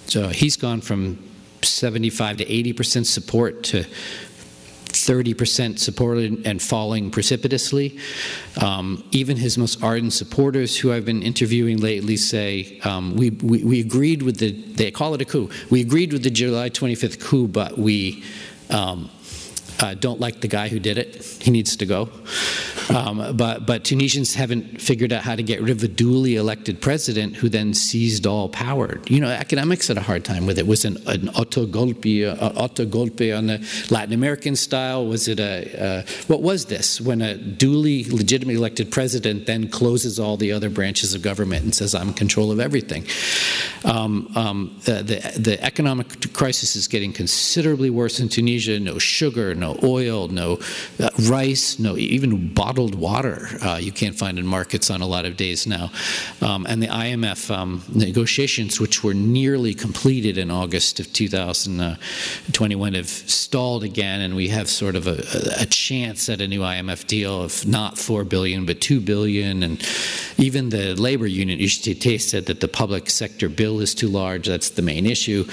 so 0.06 0.28
he's 0.28 0.56
gone 0.56 0.80
from 0.80 1.18
75 1.62 2.38
to 2.38 2.50
80 2.52 2.72
percent 2.72 3.06
support 3.06 3.64
to 3.64 3.84
30% 4.92 5.78
supported 5.78 6.46
and 6.46 6.60
falling 6.62 7.10
precipitously. 7.10 7.98
Um, 8.60 9.04
even 9.10 9.36
his 9.36 9.58
most 9.58 9.82
ardent 9.82 10.12
supporters, 10.12 10.76
who 10.78 10.92
I've 10.92 11.04
been 11.04 11.22
interviewing 11.22 11.78
lately, 11.78 12.16
say 12.16 12.80
um, 12.84 13.16
we, 13.16 13.30
we, 13.30 13.64
we, 13.64 13.80
agreed 13.80 14.22
with 14.22 14.38
the, 14.38 14.52
they 14.52 14.90
call 14.90 15.14
it 15.14 15.22
a 15.22 15.24
coup. 15.24 15.50
We 15.70 15.80
agreed 15.80 16.12
with 16.12 16.22
the 16.22 16.30
July 16.30 16.70
25th 16.70 17.20
coup, 17.20 17.48
but 17.48 17.78
we 17.78 18.22
um, 18.70 19.10
uh, 19.82 19.94
don't 19.94 20.20
like 20.20 20.40
the 20.40 20.48
guy 20.48 20.68
who 20.68 20.78
did 20.78 20.96
it. 20.96 21.24
He 21.40 21.50
needs 21.50 21.76
to 21.76 21.86
go. 21.86 22.08
Um, 22.88 23.36
but, 23.36 23.66
but 23.66 23.84
Tunisians 23.84 24.34
haven't 24.34 24.80
figured 24.80 25.12
out 25.12 25.22
how 25.22 25.34
to 25.34 25.42
get 25.42 25.60
rid 25.60 25.70
of 25.70 25.82
a 25.82 25.88
duly 25.88 26.36
elected 26.36 26.80
president 26.80 27.34
who 27.36 27.48
then 27.48 27.74
seized 27.74 28.26
all 28.26 28.48
power. 28.48 29.00
You 29.08 29.20
know, 29.20 29.28
academics 29.28 29.88
had 29.88 29.98
a 29.98 30.02
hard 30.02 30.24
time 30.24 30.46
with 30.46 30.58
it. 30.58 30.66
Was 30.68 30.84
it 30.84 30.96
an 31.06 31.28
autogolpe, 31.28 32.38
autogolpe 32.38 33.36
on 33.36 33.46
the 33.48 33.86
Latin 33.90 34.14
American 34.14 34.54
style? 34.54 35.04
Was 35.06 35.26
it 35.26 35.40
a, 35.40 35.84
uh, 35.84 36.02
what 36.28 36.42
was 36.42 36.66
this? 36.66 37.00
When 37.00 37.20
a 37.20 37.36
duly 37.36 38.04
legitimately 38.04 38.54
elected 38.54 38.92
president 38.92 39.46
then 39.46 39.68
closes 39.68 40.20
all 40.20 40.36
the 40.36 40.52
other 40.52 40.70
branches 40.70 41.12
of 41.12 41.22
government 41.22 41.64
and 41.64 41.74
says, 41.74 41.94
I'm 41.94 42.08
in 42.08 42.14
control 42.14 42.52
of 42.52 42.60
everything. 42.60 43.04
Um, 43.84 44.30
um, 44.36 44.80
the, 44.84 45.02
the, 45.02 45.40
the 45.40 45.64
economic 45.64 46.32
crisis 46.32 46.76
is 46.76 46.86
getting 46.86 47.12
considerably 47.12 47.90
worse 47.90 48.20
in 48.20 48.28
Tunisia. 48.28 48.78
No 48.78 48.98
sugar, 48.98 49.54
no 49.56 49.71
oil, 49.82 50.28
no 50.28 50.58
uh, 51.00 51.10
rice, 51.28 51.78
no 51.78 51.96
even 51.96 52.52
bottled 52.52 52.94
water. 52.94 53.48
Uh, 53.62 53.78
you 53.80 53.92
can't 53.92 54.16
find 54.16 54.38
in 54.38 54.46
markets 54.46 54.90
on 54.90 55.00
a 55.00 55.06
lot 55.06 55.24
of 55.24 55.36
days 55.36 55.66
now. 55.66 55.90
Um, 56.40 56.66
and 56.68 56.82
the 56.82 56.88
IMF 56.88 57.50
um, 57.54 57.82
negotiations, 57.94 58.80
which 58.80 59.02
were 59.04 59.14
nearly 59.14 59.74
completed 59.74 60.38
in 60.38 60.50
August 60.50 61.00
of 61.00 61.12
2021, 61.12 62.94
have 62.94 63.08
stalled 63.08 63.84
again, 63.84 64.20
and 64.20 64.34
we 64.34 64.48
have 64.48 64.68
sort 64.68 64.96
of 64.96 65.06
a, 65.06 65.22
a 65.60 65.66
chance 65.66 66.28
at 66.28 66.40
a 66.40 66.48
new 66.48 66.60
IMF 66.60 67.06
deal 67.06 67.42
of 67.42 67.66
not 67.66 67.98
four 67.98 68.24
billion 68.24 68.66
but 68.66 68.80
two 68.80 69.00
billion. 69.00 69.62
And 69.62 69.82
even 70.38 70.70
the 70.70 70.94
labor 70.94 71.26
union 71.26 71.58
UGTT 71.58 72.20
said 72.20 72.46
that 72.46 72.60
the 72.60 72.68
public 72.68 73.10
sector 73.10 73.48
bill 73.48 73.80
is 73.80 73.94
too 73.94 74.08
large. 74.08 74.46
That's 74.46 74.70
the 74.70 74.82
main 74.82 75.06
issue. 75.06 75.44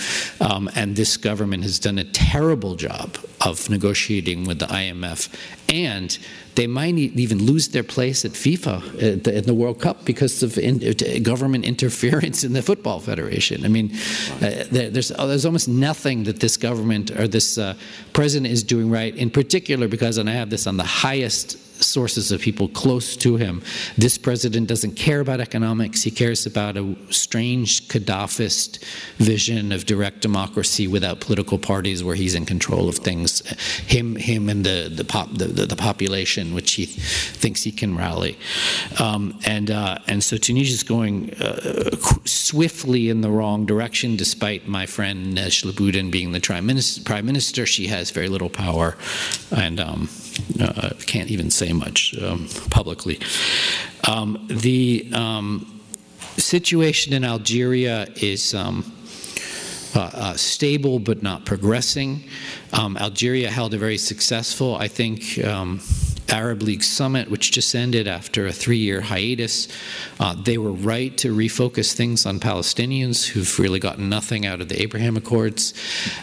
Um, 0.41 0.69
and 0.75 0.95
this 0.95 1.17
government 1.17 1.63
has 1.63 1.79
done 1.79 1.97
a 1.97 2.03
terrible 2.03 2.75
job 2.75 3.17
of 3.41 3.69
negotiating 3.69 4.45
with 4.45 4.59
the 4.59 4.65
IMF. 4.67 5.29
And 5.69 6.17
they 6.55 6.67
might 6.67 6.95
even 6.95 7.45
lose 7.45 7.69
their 7.69 7.83
place 7.83 8.25
at 8.25 8.31
FIFA 8.31 9.27
in 9.27 9.43
the 9.45 9.53
World 9.53 9.79
Cup 9.79 10.03
because 10.03 10.43
of 10.43 10.57
in, 10.57 10.79
government 11.23 11.63
interference 11.63 12.43
in 12.43 12.53
the 12.53 12.61
Football 12.61 12.99
Federation. 12.99 13.63
I 13.63 13.69
mean, 13.69 13.91
uh, 14.41 14.65
there's, 14.71 15.11
oh, 15.17 15.27
there's 15.27 15.45
almost 15.45 15.69
nothing 15.69 16.23
that 16.25 16.39
this 16.39 16.57
government 16.57 17.11
or 17.11 17.27
this 17.27 17.57
uh, 17.57 17.75
president 18.13 18.51
is 18.51 18.63
doing 18.63 18.89
right, 18.89 19.15
in 19.15 19.29
particular 19.29 19.87
because, 19.87 20.17
and 20.17 20.29
I 20.29 20.33
have 20.33 20.49
this 20.49 20.67
on 20.67 20.77
the 20.77 20.83
highest 20.83 21.57
sources 21.83 22.31
of 22.31 22.41
people 22.41 22.67
close 22.69 23.15
to 23.17 23.35
him. 23.35 23.61
This 23.97 24.17
president 24.17 24.67
doesn't 24.67 24.95
care 24.95 25.19
about 25.19 25.39
economics. 25.39 26.03
He 26.03 26.11
cares 26.11 26.45
about 26.45 26.77
a 26.77 26.95
strange 27.09 27.87
Gaddafist 27.87 28.83
vision 29.17 29.71
of 29.71 29.85
direct 29.85 30.21
democracy 30.21 30.87
without 30.87 31.19
political 31.19 31.57
parties 31.57 32.03
where 32.03 32.15
he's 32.15 32.35
in 32.35 32.45
control 32.45 32.89
of 32.89 32.95
things. 32.95 33.47
Him, 33.87 34.15
him 34.15 34.49
and 34.49 34.65
the, 34.65 34.91
the, 34.93 35.05
pop, 35.05 35.29
the, 35.33 35.45
the, 35.45 35.65
the 35.65 35.75
population, 35.75 36.53
which 36.53 36.73
he 36.73 36.85
thinks 36.85 37.63
he 37.63 37.71
can 37.71 37.95
rally. 37.95 38.37
Um, 38.99 39.39
and, 39.45 39.71
uh, 39.71 39.99
and 40.07 40.23
so 40.23 40.37
Tunisia 40.37 40.73
is 40.73 40.83
going 40.83 41.33
uh, 41.35 41.95
swiftly 42.25 43.09
in 43.09 43.21
the 43.21 43.29
wrong 43.29 43.65
direction, 43.65 44.15
despite 44.15 44.67
my 44.67 44.85
friend 44.85 45.37
Bouden 45.37 46.11
being 46.11 46.31
the. 46.31 46.39
Prime 47.05 47.25
minister. 47.25 47.65
She 47.65 47.87
has 47.87 48.11
very 48.11 48.27
little 48.29 48.49
power. 48.49 48.95
And 49.55 49.79
um, 49.79 50.09
uh, 50.61 50.89
can't 51.05 51.29
even 51.29 51.49
say 51.49 51.73
much 51.73 52.15
um, 52.21 52.47
publicly. 52.69 53.19
Um, 54.07 54.47
the 54.49 55.09
um, 55.13 55.81
situation 56.37 57.13
in 57.13 57.23
Algeria 57.23 58.07
is 58.15 58.53
um, 58.53 58.91
uh, 59.95 60.11
uh, 60.13 60.33
stable 60.35 60.99
but 60.99 61.23
not 61.23 61.45
progressing. 61.45 62.23
Um, 62.73 62.97
Algeria 62.97 63.49
held 63.49 63.73
a 63.73 63.77
very 63.77 63.97
successful, 63.97 64.75
I 64.75 64.87
think, 64.87 65.43
um, 65.43 65.79
Arab 66.29 66.61
League 66.61 66.83
summit, 66.83 67.29
which 67.29 67.51
just 67.51 67.73
ended 67.75 68.07
after 68.07 68.47
a 68.47 68.51
three 68.51 68.77
year 68.77 69.01
hiatus. 69.01 69.67
Uh, 70.19 70.35
they 70.35 70.57
were 70.57 70.71
right 70.71 71.17
to 71.17 71.35
refocus 71.35 71.93
things 71.93 72.25
on 72.25 72.39
Palestinians 72.39 73.27
who've 73.27 73.59
really 73.59 73.79
gotten 73.79 74.09
nothing 74.09 74.45
out 74.45 74.61
of 74.61 74.69
the 74.69 74.81
Abraham 74.81 75.17
Accords 75.17 75.73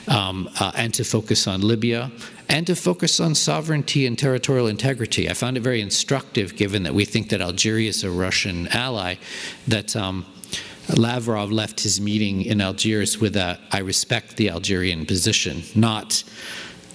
um, 0.09 0.49
uh, 0.61 0.73
and 0.77 0.95
to 0.95 1.05
focus 1.05 1.47
on 1.47 1.61
Libya 1.61 2.11
and 2.49 2.67
to 2.67 2.77
focus 2.77 3.19
on 3.21 3.35
sovereignty 3.35 4.07
and 4.07 4.19
territorial 4.19 4.69
integrity. 4.69 5.29
I 5.29 5.35
found 5.35 5.57
it 5.57 5.61
very 5.61 5.81
instructive, 5.81 6.57
given 6.57 6.85
that 6.85 6.95
we 6.95 7.05
think 7.05 7.31
that 7.31 7.41
Algeria 7.41 7.89
is 7.89 8.05
a 8.05 8.11
Russian 8.11 8.69
ally, 8.69 9.17
that. 9.69 9.97
Um, 9.97 10.27
Lavrov 10.95 11.51
left 11.51 11.81
his 11.81 12.01
meeting 12.01 12.43
in 12.43 12.61
Algiers 12.61 13.19
with 13.19 13.35
a 13.35 13.59
I 13.73 13.81
respect 13.81 14.37
the 14.37 14.51
Algerian 14.51 15.05
position, 15.05 15.65
not 15.75 16.23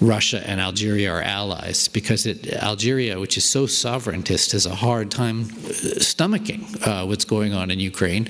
Russia 0.02 0.42
and 0.50 0.60
Algeria 0.60 1.12
are 1.12 1.22
allies 1.22 1.88
because 1.88 2.26
it, 2.26 2.52
Algeria, 2.54 3.20
which 3.20 3.38
is 3.38 3.46
so 3.46 3.68
sovereigntist, 3.68 4.52
has 4.52 4.66
a 4.66 4.74
hard 4.74 5.12
time 5.12 5.42
uh, 5.42 6.02
stomaching 6.02 6.66
uh, 6.88 7.06
what's 7.06 7.24
going 7.24 7.54
on 7.54 7.70
in 7.70 7.80
Ukraine, 7.80 8.28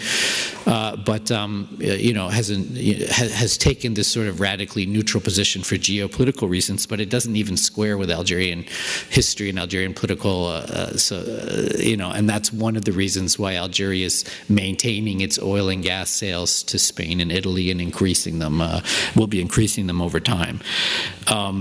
uh, 0.66 0.98
but 0.98 1.32
um, 1.32 1.70
you 1.80 2.14
know 2.14 2.28
hasn't 2.28 2.76
has 2.78 3.58
taken 3.58 3.94
this 3.94 4.10
sort 4.10 4.28
of 4.28 4.42
radically 4.42 4.86
neutral 4.86 5.24
position 5.24 5.64
for 5.64 5.76
geopolitical 5.76 6.50
reasons, 6.50 6.86
but 6.86 7.00
it 7.00 7.10
doesn't 7.10 7.38
even 7.38 7.56
square 7.56 7.98
with 7.98 8.12
Algerian 8.12 8.66
history 9.10 9.50
and 9.50 9.58
Algerian 9.58 9.94
political. 9.94 10.48
Uh, 10.48 10.52
uh 10.52 10.98
so 10.98 11.20
uh, 11.20 11.78
you 11.80 11.96
know, 11.96 12.12
and 12.12 12.30
that's 12.30 12.52
one 12.52 12.76
of 12.76 12.84
the 12.84 12.92
reasons 12.92 13.40
why 13.40 13.56
Algeria 13.56 14.06
is 14.06 14.26
maintaining 14.50 15.22
its 15.22 15.40
oil 15.40 15.70
and 15.70 15.84
gas 15.84 16.10
sales 16.10 16.64
to 16.64 16.78
Spain 16.78 17.22
and 17.22 17.32
Italy 17.32 17.72
and 17.72 17.80
increasing 17.80 18.40
them. 18.40 18.62
will 19.16 19.28
be 19.28 19.40
increasing 19.40 19.88
them 19.88 20.02
over 20.02 20.20
time. 20.20 20.60
Um, 21.28 21.61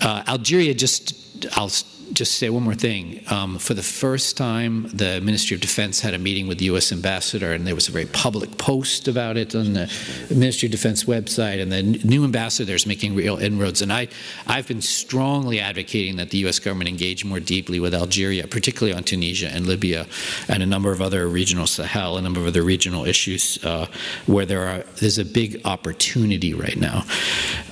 Uh, 0.00 0.22
Algeria 0.26 0.74
just, 0.74 1.14
I'll 1.52 1.70
just 2.12 2.36
say 2.36 2.50
one 2.50 2.62
more 2.62 2.74
thing. 2.74 3.20
Um, 3.30 3.58
for 3.58 3.74
the 3.74 3.82
first 3.82 4.36
time, 4.36 4.88
the 4.88 5.20
Ministry 5.20 5.54
of 5.54 5.60
Defense 5.60 6.00
had 6.00 6.14
a 6.14 6.18
meeting 6.18 6.46
with 6.46 6.58
the 6.58 6.66
U.S. 6.66 6.92
ambassador, 6.92 7.52
and 7.52 7.66
there 7.66 7.74
was 7.74 7.88
a 7.88 7.92
very 7.92 8.06
public 8.06 8.58
post 8.58 9.08
about 9.08 9.36
it 9.36 9.54
on 9.54 9.72
the 9.72 9.92
Ministry 10.30 10.66
of 10.66 10.72
Defense 10.72 11.04
website. 11.04 11.60
And 11.60 11.72
the 11.72 11.82
new 11.82 12.24
ambassador 12.24 12.74
is 12.74 12.86
making 12.86 13.14
real 13.14 13.36
inroads. 13.36 13.82
And 13.82 13.92
I, 13.92 14.08
I've 14.46 14.68
been 14.68 14.82
strongly 14.82 15.60
advocating 15.60 16.16
that 16.16 16.30
the 16.30 16.38
U.S. 16.38 16.58
government 16.58 16.88
engage 16.88 17.24
more 17.24 17.40
deeply 17.40 17.80
with 17.80 17.94
Algeria, 17.94 18.46
particularly 18.46 18.96
on 18.96 19.04
Tunisia 19.04 19.48
and 19.48 19.66
Libya, 19.66 20.06
and 20.48 20.62
a 20.62 20.66
number 20.66 20.92
of 20.92 21.00
other 21.00 21.26
regional 21.28 21.66
Sahel, 21.66 22.16
a 22.16 22.22
number 22.22 22.40
of 22.40 22.46
other 22.46 22.62
regional 22.62 23.04
issues 23.04 23.62
uh, 23.64 23.86
where 24.26 24.46
there 24.46 24.66
are 24.66 24.84
there's 25.00 25.18
a 25.18 25.24
big 25.24 25.60
opportunity 25.64 26.54
right 26.54 26.76
now. 26.76 27.04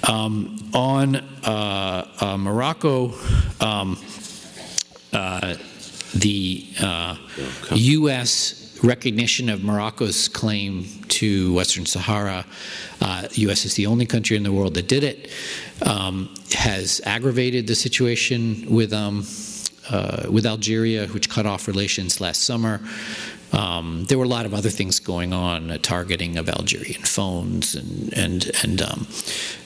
Um, 0.09 0.59
on 0.75 1.17
uh, 1.17 2.07
uh, 2.21 2.37
Morocco. 2.37 3.12
Um, 3.61 3.99
uh, 5.12 5.54
the 6.14 6.66
uh, 6.81 7.16
U.S. 7.75 8.78
recognition 8.83 9.49
of 9.49 9.62
Morocco's 9.62 10.28
claim 10.28 10.85
to 11.09 11.54
Western 11.54 11.87
Sahara, 11.87 12.45
uh, 13.00 13.28
U.S. 13.33 13.64
is 13.64 13.75
the 13.75 13.87
only 13.87 14.07
country 14.07 14.37
in 14.37 14.42
the 14.42 14.52
world 14.52 14.75
that 14.75 14.88
did 14.88 15.04
it, 15.04 15.31
um, 15.83 16.33
has 16.52 17.00
aggravated 17.04 17.66
the 17.66 17.75
situation 17.75 18.66
with 18.69 18.92
um, 18.92 19.25
uh, 19.90 20.26
with 20.31 20.47
Algeria, 20.47 21.07
which 21.09 21.28
cut 21.28 21.45
off 21.45 21.66
relations 21.66 22.21
last 22.21 22.45
summer. 22.45 22.81
Um, 23.52 24.04
there 24.09 24.18
were 24.18 24.25
a 24.25 24.28
lot 24.28 24.47
of 24.47 24.54
other 24.54 24.71
things 24.71 24.99
going 24.99 25.32
on, 25.32 25.71
uh, 25.71 25.78
targeting 25.78 26.38
of 26.38 26.49
Algerian 26.49 27.02
phones 27.02 27.75
and 27.75 28.12
and 28.14 28.50
and 28.62 28.80
um, 28.80 29.06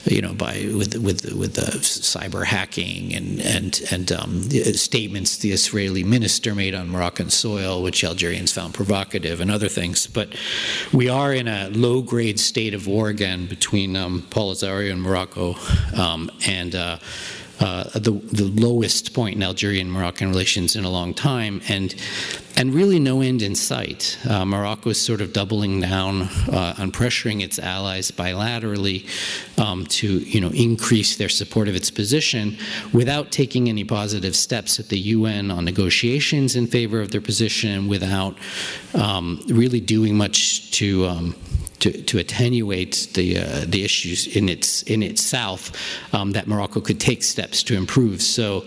you 0.05 0.21
know 0.21 0.35
by 0.35 0.69
with 0.77 0.97
with 0.97 1.33
with 1.33 1.55
the 1.55 1.79
cyber 1.79 2.45
hacking 2.45 3.15
and 3.15 3.41
and 3.41 3.83
and 3.91 4.13
um, 4.13 4.43
statements 4.75 5.39
the 5.39 5.53
Israeli 5.53 6.03
minister 6.03 6.55
made 6.55 6.75
on 6.75 6.89
Moroccan 6.89 7.31
soil, 7.31 7.83
which 7.83 8.03
Algerians 8.03 8.53
found 8.53 8.75
provocative, 8.75 9.41
and 9.41 9.51
other 9.51 9.69
things. 9.69 10.07
But 10.07 10.35
we 10.93 11.09
are 11.09 11.33
in 11.33 11.47
a 11.47 11.69
low 11.71 12.03
grade 12.03 12.41
state 12.41 12.75
of 12.75 12.87
war 12.87 13.09
again 13.09 13.47
between 13.47 13.97
um, 13.97 14.23
Polisario 14.31 14.93
and 14.93 15.03
Morocco, 15.03 15.55
um, 15.97 16.31
and. 16.47 16.75
Uh, 16.75 16.99
uh, 17.59 17.85
the, 17.95 18.11
the 18.11 18.45
lowest 18.45 19.15
point 19.15 19.35
in 19.35 19.43
Algerian 19.43 19.91
Moroccan 19.91 20.29
relations 20.29 20.77
in 20.77 20.85
a 20.85 20.91
long 20.91 21.15
time, 21.15 21.63
and 21.69 21.95
and 22.57 22.73
really 22.73 22.99
no 22.99 23.21
end 23.21 23.43
in 23.43 23.55
sight. 23.55 24.19
Uh, 24.29 24.45
Morocco 24.45 24.91
is 24.91 25.01
sort 25.01 25.21
of 25.21 25.33
doubling 25.33 25.81
down 25.81 26.23
uh, 26.23 26.75
on 26.79 26.91
pressuring 26.91 27.43
its 27.43 27.59
allies 27.59 28.11
bilaterally 28.11 29.07
um, 29.59 29.85
to 29.87 30.19
you 30.21 30.41
know 30.41 30.49
increase 30.49 31.17
their 31.17 31.29
support 31.29 31.69
of 31.69 31.77
its 31.77 31.91
position 31.91 32.57
without 32.93 33.31
taking 33.31 33.69
any 33.69 33.85
positive 33.85 34.35
steps 34.35 34.81
at 34.81 34.89
the 34.89 34.99
UN 34.99 35.51
on 35.51 35.65
negotiations 35.65 36.57
in 36.57 36.67
favor 36.67 37.01
of 37.01 37.11
their 37.11 37.21
position, 37.21 37.89
without 37.89 38.37
um, 38.95 39.43
really 39.49 39.81
doing 39.81 40.17
much 40.17 40.71
to 40.73 41.07
um, 41.07 41.35
to, 41.81 42.03
to 42.03 42.19
attenuate 42.19 43.09
the 43.15 43.39
uh, 43.39 43.65
the 43.67 43.85
issues 43.85 44.27
in 44.37 44.49
its 44.49 44.83
in 44.83 45.03
itself 45.03 45.73
um, 46.15 46.33
that 46.33 46.47
Morocco 46.47 46.81
could 46.81 47.01
take 47.01 47.23
steps 47.23 47.63
to 47.65 47.75
improve. 47.75 48.23
So, 48.23 48.65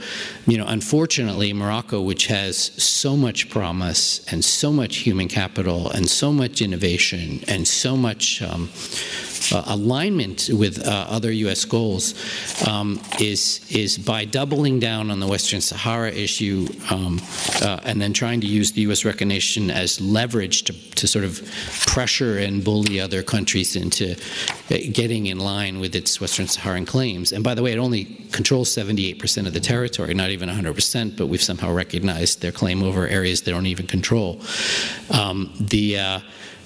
you 0.47 0.57
know, 0.57 0.65
unfortunately, 0.67 1.53
Morocco, 1.53 2.01
which 2.01 2.27
has 2.27 2.57
so 2.57 3.15
much 3.15 3.49
promise 3.49 4.21
and 4.31 4.43
so 4.43 4.71
much 4.71 4.97
human 4.97 5.27
capital 5.27 5.89
and 5.91 6.09
so 6.09 6.31
much 6.31 6.61
innovation 6.61 7.41
and 7.47 7.67
so 7.67 7.95
much 7.97 8.41
um, 8.41 8.69
uh, 9.51 9.63
alignment 9.67 10.49
with 10.51 10.85
uh, 10.85 11.05
other 11.09 11.31
U.S. 11.31 11.65
goals 11.65 12.13
um, 12.67 13.01
is 13.19 13.65
is 13.69 13.97
by 13.97 14.25
doubling 14.25 14.79
down 14.79 15.11
on 15.11 15.19
the 15.19 15.27
Western 15.27 15.61
Sahara 15.61 16.11
issue 16.11 16.67
um, 16.89 17.19
uh, 17.61 17.79
and 17.83 18.01
then 18.01 18.13
trying 18.13 18.41
to 18.41 18.47
use 18.47 18.71
the 18.71 18.81
U.S. 18.81 19.05
recognition 19.05 19.69
as 19.71 19.99
leverage 20.01 20.63
to, 20.63 20.73
to 20.95 21.07
sort 21.07 21.25
of 21.25 21.41
pressure 21.87 22.37
and 22.37 22.63
bully 22.63 22.99
other 22.99 23.23
countries 23.23 23.75
into 23.75 24.11
uh, 24.13 24.77
getting 24.91 25.27
in 25.27 25.39
line 25.39 25.79
with 25.79 25.95
its 25.95 26.19
Western 26.21 26.47
Saharan 26.47 26.85
claims. 26.85 27.31
And 27.31 27.43
by 27.43 27.55
the 27.55 27.63
way, 27.63 27.71
it 27.71 27.79
only 27.79 28.05
controls 28.31 28.69
78% 28.69 29.47
of 29.47 29.53
the 29.53 29.59
territory, 29.59 30.13
not 30.13 30.29
even 30.29 30.49
100%, 30.49 31.17
but 31.17 31.27
we've 31.27 31.41
somehow 31.41 31.71
recognized 31.71 32.41
their 32.41 32.51
claim 32.51 32.83
over 32.83 33.07
areas 33.07 33.41
they 33.41 33.51
don't 33.51 33.65
even 33.65 33.87
control. 33.87 34.41
Um, 35.11 35.53
the 35.59 36.21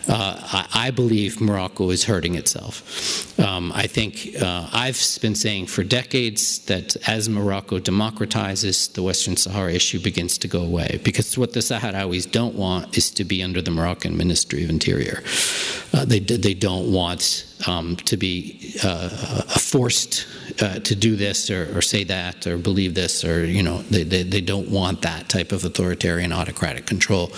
uh, 0.08 0.14
uh, 0.14 0.38
I, 0.52 0.88
I, 0.88 0.92
believe 0.92 1.40
Morocco 1.40 1.90
is 1.90 2.04
hurting 2.04 2.36
itself. 2.36 3.40
Um, 3.40 3.72
I 3.74 3.88
think 3.88 4.36
uh, 4.42 4.68
I've 4.72 5.00
been 5.22 5.36
saying 5.36 5.68
for 5.68 5.84
decades 5.84 6.60
that 6.66 6.96
as 7.08 7.30
Morocco 7.30 7.80
democratizes, 7.80 8.94
the 8.94 9.04
Western 9.04 9.38
Sahara 9.38 9.72
issue 9.72 10.00
begins 10.00 10.38
to 10.40 10.48
go 10.48 10.62
away. 10.62 11.00
Because 11.04 11.38
what 11.38 11.54
the 11.54 11.62
Sahrawis 11.62 12.30
don't 12.30 12.56
want 12.56 12.98
is 12.98 13.12
to 13.12 13.24
be 13.24 13.42
under 13.42 13.62
the 13.62 13.72
Moroccan 13.72 14.18
Ministry 14.18 14.64
of 14.64 14.70
Interior. 14.70 15.24
Uh, 15.94 16.06
they, 16.06 16.20
they 16.20 16.54
don't 16.54 16.92
want 16.92 17.46
um, 17.68 17.96
to 17.98 18.18
be 18.18 18.76
uh, 18.84 19.10
forced 19.60 20.26
uh, 20.62 20.80
to 20.80 20.96
do 20.96 21.16
this 21.16 21.50
or, 21.50 21.78
or, 21.78 21.82
say 21.82 22.04
that 22.04 22.46
or 22.46 22.58
believe 22.58 22.94
this 22.94 23.24
or, 23.24 23.46
you 23.46 23.64
know, 23.64 23.82
they, 23.84 24.04
they, 24.04 24.24
they, 24.24 24.42
don't 24.42 24.70
want 24.70 25.02
that 25.02 25.30
type 25.30 25.52
of 25.52 25.64
authoritarian 25.64 26.34
autocratic 26.34 26.86
control. 26.86 27.32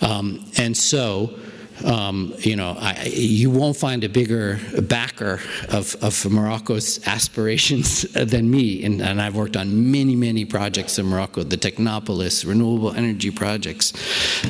Um, 0.00 0.44
and 0.58 0.76
so, 0.76 1.38
um, 1.82 2.32
you 2.38 2.56
know, 2.56 2.76
I, 2.78 3.04
you 3.04 3.50
won't 3.50 3.76
find 3.76 4.04
a 4.04 4.08
bigger 4.08 4.60
backer 4.82 5.40
of, 5.70 5.96
of 6.02 6.30
Morocco's 6.30 7.04
aspirations 7.06 8.02
than 8.12 8.50
me. 8.50 8.84
And, 8.84 9.02
and, 9.02 9.20
I've 9.20 9.34
worked 9.34 9.56
on 9.56 9.90
many, 9.90 10.14
many 10.14 10.44
projects 10.44 10.98
in 10.98 11.06
Morocco, 11.06 11.42
the 11.42 11.56
Technopolis, 11.56 12.46
renewable 12.46 12.92
energy 12.92 13.30
projects, 13.30 13.92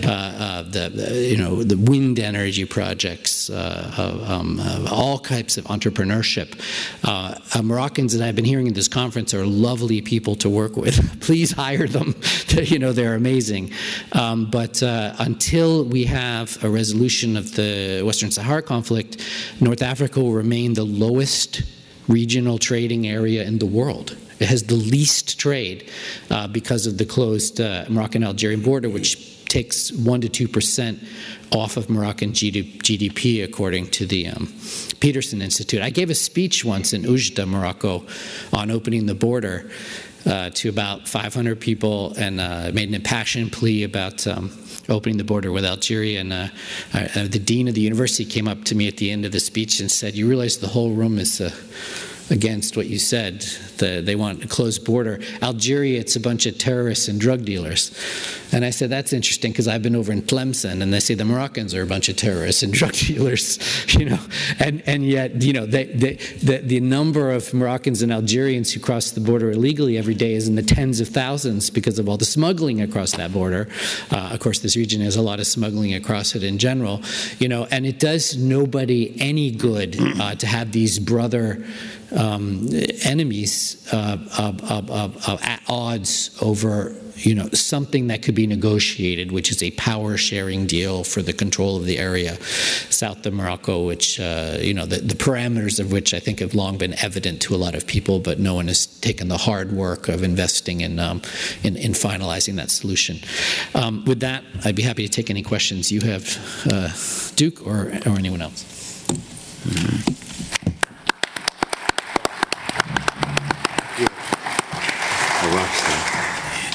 uh, 0.04 0.08
uh, 0.08 0.62
the, 0.62 0.90
the, 0.90 1.26
you 1.26 1.37
know, 1.37 1.62
the 1.62 1.76
wind 1.76 2.18
energy 2.18 2.64
projects, 2.64 3.48
uh, 3.50 3.92
uh 3.96 4.34
um, 4.34 4.58
uh, 4.60 4.88
all 4.90 5.18
types 5.18 5.56
of 5.56 5.64
entrepreneurship. 5.64 6.60
Uh, 7.04 7.62
Moroccans 7.62 8.16
that 8.16 8.26
I've 8.26 8.37
been 8.37 8.44
hearing 8.44 8.66
in 8.66 8.74
this 8.74 8.88
conference 8.88 9.32
are 9.32 9.46
lovely 9.46 10.00
people 10.00 10.34
to 10.37 10.48
work 10.48 10.76
with. 10.76 11.20
Please 11.20 11.52
hire 11.52 11.87
them. 11.87 12.14
you 12.48 12.78
know, 12.78 12.92
they're 12.92 13.14
amazing. 13.14 13.70
Um, 14.12 14.50
but 14.50 14.82
until 14.82 15.84
we 15.84 16.04
have 16.04 16.62
a 16.64 16.68
resolution 16.68 17.13
resolution 17.14 17.37
of 17.37 17.55
the 17.55 18.03
Western 18.05 18.31
Sahara 18.31 18.62
conflict, 18.62 19.22
North 19.61 19.83
Africa 19.83 20.20
will 20.20 20.33
remain 20.33 20.74
the 20.74 20.85
lowest 20.85 21.62
regional 22.09 22.59
trading 22.59 23.07
area 23.07 23.44
in 23.44 23.59
the 23.59 23.66
world. 23.66 24.16
It 24.40 24.48
has 24.48 24.64
the 24.64 24.74
least 24.74 25.38
trade 25.38 25.90
uh, 26.31 26.48
because 26.48 26.87
of 26.87 26.98
the 26.98 27.05
closed 27.05 27.61
uh, 27.61 27.85
Moroccan 27.88 28.24
Algerian 28.24 28.62
border, 28.62 28.88
which 28.88 29.44
takes 29.46 29.92
1 29.92 30.20
to 30.22 30.29
2 30.29 30.48
percent 30.48 30.98
off 31.53 31.77
of 31.77 31.88
Moroccan 31.88 32.33
GDP, 32.33 33.44
according 33.44 33.87
to 33.90 34.07
the 34.07 34.27
um, 34.27 34.53
Peterson 34.98 35.40
Institute. 35.40 35.83
I 35.83 35.90
gave 35.90 36.11
a 36.11 36.14
speech 36.14 36.64
once 36.64 36.92
in 36.92 37.05
Oujda, 37.05 37.46
Morocco, 37.46 38.05
on 38.53 38.72
opening 38.72 39.07
the 39.07 39.14
border 39.14 39.70
uh, 40.27 40.50
to 40.50 40.68
about 40.68 41.07
500 41.07 41.61
people 41.61 42.12
and 42.16 42.40
uh, 42.40 42.72
made 42.74 42.88
an 42.88 42.94
impassioned 42.94 43.53
plea 43.53 43.85
about. 43.85 44.27
Um, 44.27 44.50
opening 44.88 45.18
the 45.18 45.25
border 45.25 45.53
with 45.53 45.64
Algeria. 45.64 46.20
And 46.20 46.33
uh, 46.33 46.49
uh, 46.92 47.29
the 47.29 47.38
dean 47.38 47.68
of 47.68 47.75
the 47.75 47.81
university 47.81 48.25
came 48.25 48.49
up 48.49 48.64
to 48.64 48.75
me 48.75 48.88
at 48.88 48.97
the 48.97 49.11
end 49.11 49.25
of 49.25 49.33
the 49.33 49.40
speech 49.40 49.81
and 49.81 49.90
said, 49.90 50.14
"You 50.14 50.29
realize 50.29 50.59
the 50.59 50.68
whole 50.68 50.92
room 50.92 51.18
is." 51.18 51.40
Uh, 51.40 51.51
against 52.30 52.76
what 52.76 52.87
you 52.87 52.98
said. 52.98 53.40
The, 53.78 54.00
they 54.04 54.16
want 54.16 54.44
a 54.44 54.48
closed 54.48 54.84
border. 54.84 55.20
Algeria, 55.42 56.00
it's 56.00 56.16
a 56.16 56.20
bunch 56.20 56.46
of 56.46 56.58
terrorists 56.58 57.08
and 57.08 57.20
drug 57.20 57.44
dealers. 57.44 57.90
And 58.52 58.64
I 58.64 58.70
said, 58.70 58.88
that's 58.88 59.12
interesting 59.12 59.50
because 59.50 59.66
I've 59.66 59.82
been 59.82 59.96
over 59.96 60.12
in 60.12 60.22
Tlemcen 60.22 60.80
and 60.80 60.92
they 60.92 61.00
say 61.00 61.14
the 61.14 61.24
Moroccans 61.24 61.74
are 61.74 61.82
a 61.82 61.87
bunch 61.87 62.08
of 62.08 62.16
terrorists 62.16 62.62
and 62.62 62.72
drug 62.80 62.92
dealers, 62.92 63.58
you 63.98 64.04
know. 64.04 64.18
And, 64.58 64.82
and 64.87 65.04
yet, 65.04 65.42
you 65.42 65.52
know, 65.52 65.66
they, 65.66 65.84
they, 65.84 66.14
the, 66.42 66.58
the 66.58 66.80
number 66.80 67.30
of 67.30 67.52
Moroccans 67.52 68.02
and 68.02 68.12
Algerians 68.12 68.72
who 68.72 68.80
cross 68.80 69.10
the 69.10 69.20
border 69.20 69.50
illegally 69.50 69.98
every 69.98 70.14
day 70.14 70.34
is 70.34 70.48
in 70.48 70.54
the 70.54 70.62
tens 70.62 71.00
of 71.00 71.08
thousands 71.08 71.68
because 71.68 71.98
of 71.98 72.08
all 72.08 72.16
the 72.16 72.24
smuggling 72.24 72.80
across 72.80 73.12
that 73.12 73.32
border. 73.32 73.68
Uh, 74.10 74.30
of 74.32 74.40
course, 74.40 74.60
this 74.60 74.76
region 74.76 75.00
has 75.00 75.16
a 75.16 75.22
lot 75.22 75.40
of 75.40 75.46
smuggling 75.46 75.94
across 75.94 76.34
it 76.34 76.42
in 76.42 76.58
general, 76.58 77.02
you 77.38 77.48
know, 77.48 77.66
and 77.70 77.87
it 77.87 77.98
does 77.98 78.37
nobody 78.37 79.16
any 79.20 79.50
good 79.50 79.96
uh, 80.20 80.34
to 80.37 80.46
have 80.46 80.72
these 80.72 80.98
brother 80.98 81.64
um, 82.12 82.69
enemies 83.05 83.87
uh, 83.93 84.19
at 85.43 85.62
odds 85.69 86.37
over 86.43 86.95
you 87.17 87.35
know 87.35 87.49
something 87.51 88.09
that 88.09 88.23
could 88.23 88.35
be 88.35 88.47
negotiated, 88.47 89.33
which 89.33 89.51
is 89.51 89.62
a 89.62 89.71
power 89.73 90.17
sharing 90.17 90.67
deal 90.67 91.05
for 91.05 91.23
the 91.23 91.33
control 91.33 91.77
of 91.77 91.85
the 91.85 91.99
area 91.99 92.37
south 92.90 93.25
of 93.27 93.35
Morocco, 93.35 93.85
which 93.87 94.19
uh, 94.21 94.59
you 94.61 94.75
know 94.75 94.87
the, 94.87 94.99
the, 94.99 95.14
parameters 95.14 95.79
of 95.79 95.93
which 95.93 96.12
I 96.12 96.19
think 96.19 96.40
have 96.40 96.55
long 96.55 96.77
been 96.77 96.95
evident 97.03 97.40
to 97.43 97.55
a 97.55 97.57
lot 97.57 97.75
of 97.75 97.87
people, 97.87 98.19
but 98.19 98.38
no 98.38 98.55
one 98.55 98.69
has 98.69 98.87
taken 98.87 99.29
the 99.29 99.38
hard 99.38 99.73
work 99.73 100.09
of 100.09 100.23
investing 100.23 100.81
in 100.81 100.99
um, 100.99 101.23
in, 101.62 101.77
in, 101.77 101.93
finalizing 101.93 102.57
that 102.57 102.71
solution. 102.71 103.19
Um, 103.75 104.05
with 104.05 104.21
that, 104.21 104.45
I'd 104.64 104.77
be 104.77 104.83
happy 104.83 105.07
to 105.07 105.11
take 105.11 105.31
any 105.31 105.43
questions 105.43 105.93
you 105.93 106.01
have, 106.01 106.67
uh, 106.71 106.90
Duke 107.37 107.67
or 107.67 107.93
or 108.07 108.19
anyone 108.19 108.43
else. 108.43 108.64
Mm-hmm. 109.64 110.23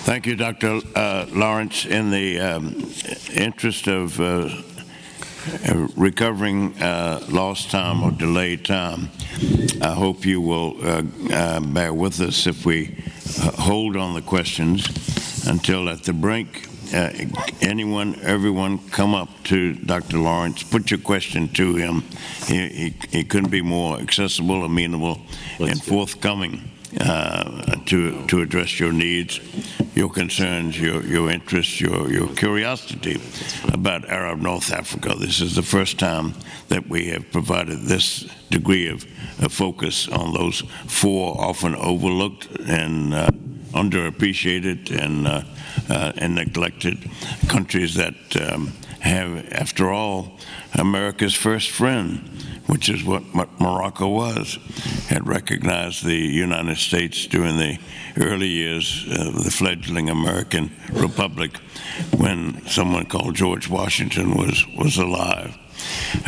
Thank 0.09 0.25
you, 0.25 0.35
Dr. 0.35 0.81
Uh, 0.95 1.27
Lawrence. 1.29 1.85
In 1.85 2.09
the 2.09 2.39
um, 2.39 2.91
interest 3.31 3.85
of 3.87 4.19
uh, 4.19 4.49
recovering 5.95 6.73
uh, 6.81 7.23
lost 7.29 7.69
time 7.69 8.01
or 8.01 8.09
delayed 8.09 8.65
time, 8.65 9.11
I 9.83 9.93
hope 9.93 10.25
you 10.25 10.41
will 10.41 10.75
uh, 10.83 11.03
uh, 11.31 11.59
bear 11.59 11.93
with 11.93 12.19
us 12.21 12.47
if 12.47 12.65
we 12.65 12.97
uh, 13.39 13.51
hold 13.51 13.95
on 13.95 14.15
the 14.15 14.23
questions 14.23 14.87
until 15.47 15.87
at 15.87 16.01
the 16.05 16.13
break. 16.13 16.67
anyone, 17.61 18.19
everyone, 18.23 18.79
come 18.89 19.13
up 19.13 19.29
to 19.43 19.75
Dr. 19.75 20.17
Lawrence. 20.17 20.63
Put 20.63 20.89
your 20.89 21.01
question 21.01 21.49
to 21.49 21.75
him. 21.75 22.01
He, 22.47 22.67
he, 22.67 22.95
he 23.11 23.23
couldn't 23.23 23.51
be 23.51 23.61
more 23.61 23.99
accessible, 23.99 24.65
amenable, 24.65 25.21
Let's 25.59 25.73
and 25.73 25.83
forthcoming 25.83 26.63
uh, 26.99 27.75
to 27.85 28.25
to 28.27 28.41
address 28.41 28.79
your 28.79 28.91
needs, 28.91 29.39
your 29.95 30.09
concerns, 30.09 30.79
your 30.79 31.03
your 31.03 31.29
interests, 31.29 31.79
your 31.79 32.11
your 32.11 32.27
curiosity 32.35 33.21
about 33.73 34.09
Arab 34.09 34.39
North 34.39 34.71
Africa. 34.71 35.15
This 35.17 35.39
is 35.41 35.55
the 35.55 35.61
first 35.61 35.99
time 35.99 36.33
that 36.69 36.87
we 36.89 37.07
have 37.09 37.31
provided 37.31 37.81
this 37.81 38.27
degree 38.49 38.87
of, 38.87 39.05
of 39.39 39.53
focus 39.53 40.07
on 40.07 40.33
those 40.33 40.61
four 40.87 41.39
often 41.39 41.75
overlooked 41.75 42.47
and 42.67 43.13
uh, 43.13 43.29
underappreciated 43.73 44.89
and 44.91 45.27
uh, 45.27 45.43
uh 45.89 46.11
and 46.17 46.35
neglected 46.35 47.09
countries 47.47 47.93
that 47.95 48.15
um, 48.41 48.73
have, 48.99 49.47
after 49.51 49.91
all, 49.91 50.37
America's 50.73 51.33
first 51.33 51.69
friend 51.69 52.29
which 52.69 52.87
is 52.87 53.03
what 53.03 53.23
Morocco 53.59 54.07
was, 54.07 54.59
had 55.07 55.27
recognized 55.27 56.05
the 56.05 56.15
United 56.15 56.77
States 56.77 57.25
during 57.25 57.57
the 57.57 57.79
early 58.17 58.47
years 58.47 59.05
of 59.09 59.43
the 59.43 59.49
fledgling 59.49 60.07
American 60.07 60.71
Republic 60.91 61.57
when 62.15 62.63
someone 62.67 63.07
called 63.07 63.33
George 63.33 63.67
Washington 63.67 64.35
was, 64.35 64.63
was 64.77 64.97
alive. 64.97 65.57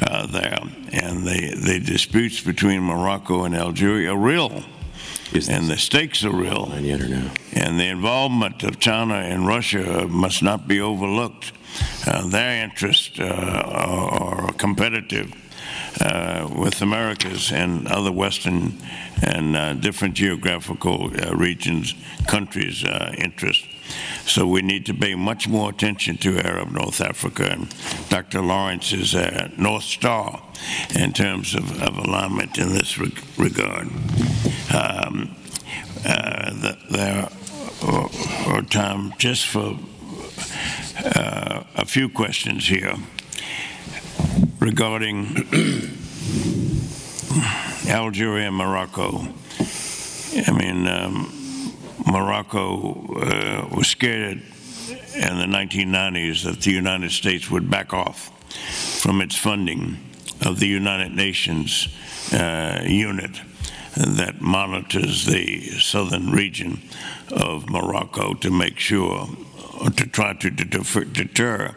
Uh, 0.02 0.26
there, 0.28 0.60
and 0.94 1.28
the, 1.28 1.54
the 1.64 1.80
disputes 1.80 2.42
between 2.42 2.82
Morocco 2.82 3.44
and 3.44 3.56
Algeria 3.56 4.14
are 4.14 4.18
real, 4.18 4.64
and 5.50 5.68
the 5.68 5.78
stakes 5.78 6.24
are 6.24 6.36
real. 6.36 6.72
And 7.54 7.80
the 7.80 7.88
involvement 7.88 8.64
of 8.64 8.80
China 8.80 9.16
and 9.16 9.46
Russia 9.46 10.08
must 10.08 10.42
not 10.42 10.68
be 10.68 10.82
overlooked. 10.82 11.52
Uh, 12.08 12.28
their 12.28 12.64
interests 12.64 13.20
uh, 13.20 13.26
are, 13.26 14.46
are 14.46 14.54
competitive 14.54 15.34
with 16.56 16.82
Americas 16.82 17.52
and 17.52 17.88
other 17.88 18.12
Western 18.12 18.78
and 19.22 19.56
uh, 19.56 19.74
different 19.74 20.16
geographical 20.16 21.12
uh, 21.22 21.36
regions, 21.36 21.94
countries' 22.28 22.84
uh, 22.84 23.14
interests. 23.18 23.68
So 24.26 24.48
we 24.48 24.62
need 24.62 24.86
to 24.86 24.94
pay 24.94 25.16
much 25.16 25.48
more 25.48 25.70
attention 25.70 26.18
to 26.18 26.40
Arab 26.40 26.72
North 26.72 27.02
Africa, 27.02 27.52
and 27.52 27.76
Dr. 28.10 28.42
Lawrence 28.42 28.94
is 28.94 29.14
a 29.14 29.52
North 29.58 29.84
Star 29.84 30.42
in 30.96 31.14
terms 31.14 31.56
of, 31.56 31.82
of 31.82 31.98
alignment 31.98 32.58
in 32.58 32.70
this 32.70 32.98
reg 32.98 33.18
regard. 33.38 33.88
Um, 34.74 35.36
uh, 36.06 36.74
there 36.90 37.30
are 37.84 38.62
time 38.64 39.14
just 39.18 39.46
for 39.48 39.78
uh, 41.04 41.64
a 41.76 41.86
few 41.86 42.10
questions 42.10 42.68
here 42.68 42.96
regarding 44.62 45.26
Algeria 47.88 48.48
and 48.48 48.56
Morocco. 48.56 49.28
I 50.48 50.52
mean, 50.52 50.88
um, 50.88 51.34
Morocco 52.06 53.16
uh, 53.16 53.68
was 53.76 53.88
scared 53.88 54.44
in 55.16 55.38
the 55.40 55.48
1990s 55.48 56.44
that 56.44 56.62
the 56.62 56.72
United 56.72 57.12
States 57.12 57.50
would 57.50 57.72
back 57.72 57.92
off 57.92 58.30
from 59.02 59.20
its 59.20 59.36
funding 59.36 59.98
of 60.46 60.60
the 60.60 60.68
United 60.68 61.12
Nations 61.14 61.88
uh, 62.32 62.82
unit 62.86 63.42
that 63.98 64.42
monitors 64.42 65.26
the 65.26 65.62
southern 65.80 66.32
region 66.32 66.82
of 67.32 67.68
Morocco 67.68 68.36
to 68.36 68.52
make 68.52 68.78
sure, 68.78 69.28
to 69.96 70.06
try 70.08 70.34
to 70.34 70.52
deter 70.52 71.76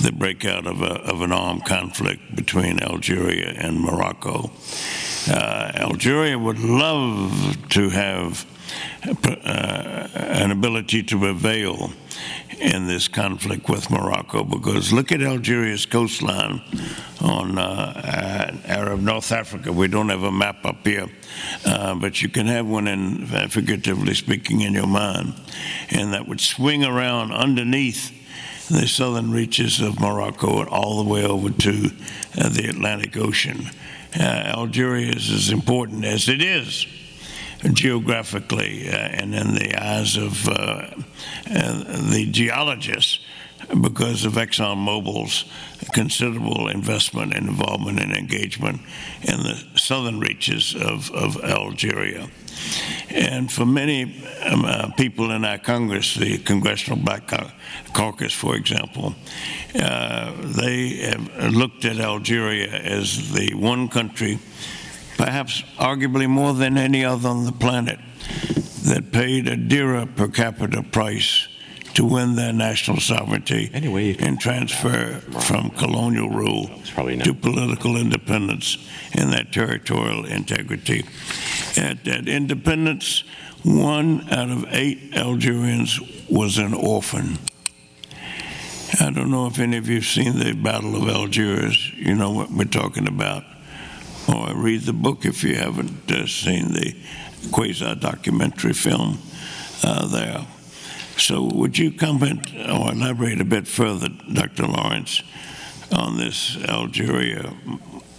the 0.00 0.12
breakout 0.12 0.66
of, 0.66 0.82
a, 0.82 0.94
of 1.02 1.22
an 1.22 1.32
armed 1.32 1.64
conflict 1.64 2.34
between 2.34 2.80
Algeria 2.80 3.54
and 3.56 3.80
Morocco. 3.80 4.50
Uh, 5.28 5.72
Algeria 5.74 6.38
would 6.38 6.60
love 6.60 7.56
to 7.70 7.88
have 7.90 8.46
uh, 9.04 10.08
an 10.14 10.50
ability 10.50 11.02
to 11.02 11.18
prevail 11.18 11.92
in 12.58 12.86
this 12.86 13.08
conflict 13.08 13.68
with 13.68 13.90
Morocco 13.90 14.42
because 14.42 14.92
look 14.92 15.12
at 15.12 15.22
Algeria's 15.22 15.86
coastline 15.86 16.60
on 17.20 17.58
uh, 17.58 18.56
Arab 18.64 19.00
North 19.00 19.30
Africa. 19.30 19.72
We 19.72 19.88
don't 19.88 20.08
have 20.08 20.24
a 20.24 20.32
map 20.32 20.64
up 20.64 20.84
here, 20.86 21.08
uh, 21.64 21.94
but 21.94 22.20
you 22.22 22.28
can 22.28 22.46
have 22.46 22.66
one 22.66 22.88
in, 22.88 23.26
figuratively 23.48 24.14
speaking, 24.14 24.62
in 24.62 24.74
your 24.74 24.86
mind, 24.86 25.34
and 25.90 26.12
that 26.12 26.26
would 26.26 26.40
swing 26.40 26.84
around 26.84 27.32
underneath 27.32 28.12
the 28.68 28.86
southern 28.86 29.30
reaches 29.30 29.80
of 29.80 30.00
Morocco 30.00 30.60
and 30.60 30.68
all 30.68 31.02
the 31.02 31.08
way 31.08 31.24
over 31.24 31.50
to 31.50 31.90
uh, 32.38 32.48
the 32.48 32.66
Atlantic 32.68 33.16
Ocean. 33.16 33.70
Uh, 34.18 34.22
Algeria 34.22 35.12
is 35.12 35.30
as 35.30 35.50
important 35.50 36.04
as 36.04 36.28
it 36.28 36.42
is 36.42 36.86
geographically 37.72 38.88
uh, 38.88 38.92
and 38.92 39.34
in 39.34 39.54
the 39.54 39.74
eyes 39.74 40.16
of 40.16 40.48
uh, 40.48 40.52
uh, 41.50 41.82
the 42.10 42.28
geologists 42.30 43.20
because 43.80 44.24
of 44.24 44.34
ExxonMobil's 44.34 45.44
considerable 45.92 46.68
investment 46.68 47.34
and 47.34 47.48
involvement 47.48 48.00
and 48.00 48.12
engagement 48.12 48.80
in 49.22 49.42
the 49.42 49.62
southern 49.76 50.20
reaches 50.20 50.74
of, 50.74 51.10
of 51.10 51.36
Algeria. 51.44 52.28
And 53.10 53.50
for 53.50 53.64
many 53.64 54.24
um, 54.44 54.64
uh, 54.64 54.90
people 54.96 55.30
in 55.30 55.44
our 55.44 55.58
Congress, 55.58 56.14
the 56.14 56.38
Congressional 56.38 56.98
Black 56.98 57.30
Caucus, 57.92 58.32
for 58.32 58.56
example, 58.56 59.14
uh, 59.74 60.32
they 60.42 60.96
have 60.96 61.54
looked 61.54 61.84
at 61.84 61.98
Algeria 61.98 62.68
as 62.68 63.32
the 63.32 63.54
one 63.54 63.88
country, 63.88 64.38
perhaps 65.16 65.62
arguably 65.78 66.28
more 66.28 66.54
than 66.54 66.76
any 66.76 67.04
other 67.04 67.28
on 67.28 67.44
the 67.44 67.52
planet, 67.52 67.98
that 68.84 69.12
paid 69.12 69.46
a 69.48 69.56
dearer 69.56 70.06
per 70.06 70.28
capita 70.28 70.82
price 70.82 71.48
to 71.94 72.04
win 72.04 72.36
their 72.36 72.52
national 72.52 72.98
sovereignty 73.00 73.70
anyway, 73.72 74.16
and 74.18 74.38
transfer 74.38 75.20
from 75.40 75.70
colonial 75.70 76.28
rule 76.28 76.68
to 77.22 77.34
political 77.34 77.96
independence 77.96 78.78
and 79.14 79.32
that 79.32 79.52
territorial 79.52 80.24
integrity. 80.26 81.04
At, 81.76 82.06
at 82.06 82.28
independence, 82.28 83.24
one 83.64 84.28
out 84.30 84.50
of 84.50 84.64
eight 84.68 85.14
Algerians 85.14 86.00
was 86.30 86.58
an 86.58 86.74
orphan. 86.74 87.38
I 89.00 89.10
don't 89.10 89.30
know 89.30 89.46
if 89.46 89.58
any 89.58 89.76
of 89.76 89.88
you 89.88 89.96
have 89.96 90.04
seen 90.04 90.38
the 90.38 90.52
Battle 90.54 90.96
of 90.96 91.08
Algiers. 91.08 91.92
You 91.94 92.14
know 92.14 92.30
what 92.30 92.50
we're 92.50 92.64
talking 92.64 93.06
about. 93.06 93.44
or 94.28 94.54
read 94.54 94.82
the 94.82 94.92
book 94.92 95.24
if 95.24 95.42
you 95.42 95.54
haven't 95.54 96.10
uh, 96.10 96.26
seen 96.26 96.72
the 96.72 96.94
quasi 97.50 97.94
documentary 97.96 98.74
film 98.74 99.18
uh, 99.82 100.06
there. 100.08 100.46
So, 101.18 101.42
would 101.42 101.76
you 101.76 101.90
comment 101.90 102.48
or 102.54 102.92
elaborate 102.92 103.40
a 103.40 103.44
bit 103.44 103.66
further, 103.66 104.08
Dr. 104.32 104.66
Lawrence, 104.66 105.22
on 105.90 106.16
this 106.16 106.56
Algeria 106.64 107.52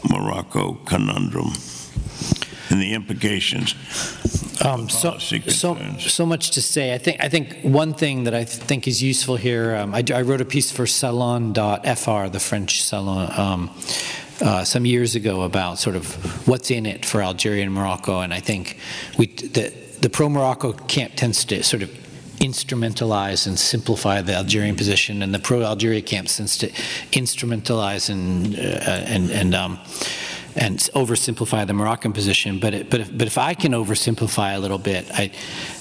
Morocco 0.09 0.73
conundrum 0.85 1.53
and 2.69 2.81
the 2.81 2.93
implications? 2.93 3.75
Um, 4.61 4.89
so, 4.89 5.17
so, 5.17 5.77
so 5.99 6.25
much 6.25 6.51
to 6.51 6.61
say. 6.61 6.93
I 6.93 6.97
think, 6.97 7.23
I 7.23 7.29
think 7.29 7.61
one 7.61 7.93
thing 7.93 8.25
that 8.25 8.33
I 8.33 8.43
think 8.43 8.87
is 8.87 9.01
useful 9.01 9.37
here, 9.37 9.75
um, 9.75 9.95
I, 9.95 10.03
I, 10.13 10.21
wrote 10.21 10.41
a 10.41 10.45
piece 10.45 10.69
for 10.69 10.85
Salon.fr, 10.85 12.27
the 12.27 12.39
French 12.41 12.83
Salon, 12.83 13.31
um, 13.39 13.69
uh, 14.41 14.65
some 14.65 14.85
years 14.85 15.15
ago 15.15 15.43
about 15.43 15.79
sort 15.79 15.95
of 15.95 16.47
what's 16.47 16.71
in 16.71 16.85
it 16.85 17.05
for 17.05 17.21
Algeria 17.21 17.63
and 17.63 17.73
Morocco, 17.73 18.19
and 18.19 18.33
I 18.33 18.41
think 18.41 18.77
we, 19.17 19.27
the, 19.27 19.73
the 20.01 20.09
pro-Morocco 20.09 20.73
camp 20.73 21.13
tends 21.15 21.45
to 21.45 21.63
sort 21.63 21.83
of 21.83 22.08
instrumentalize 22.39 23.47
and 23.47 23.59
simplify 23.59 24.21
the 24.21 24.33
Algerian 24.33 24.75
position, 24.75 25.21
and 25.21 25.33
the 25.33 25.39
pro-Algeria 25.39 26.01
camp 26.01 26.27
tends 26.27 26.57
to 26.57 26.69
instrumentalize 27.11 28.09
and 28.09 28.55
uh, 28.55 29.05
and 29.13 29.29
and 29.31 29.55
um, 29.55 29.79
and 30.55 30.79
oversimplify 30.95 31.65
the 31.67 31.73
Moroccan 31.73 32.13
position. 32.13 32.59
But 32.59 32.73
it, 32.73 32.89
but 32.89 33.01
if, 33.01 33.17
but 33.17 33.27
if 33.27 33.37
I 33.37 33.53
can 33.53 33.73
oversimplify 33.73 34.55
a 34.55 34.59
little 34.59 34.77
bit, 34.77 35.09
I 35.11 35.31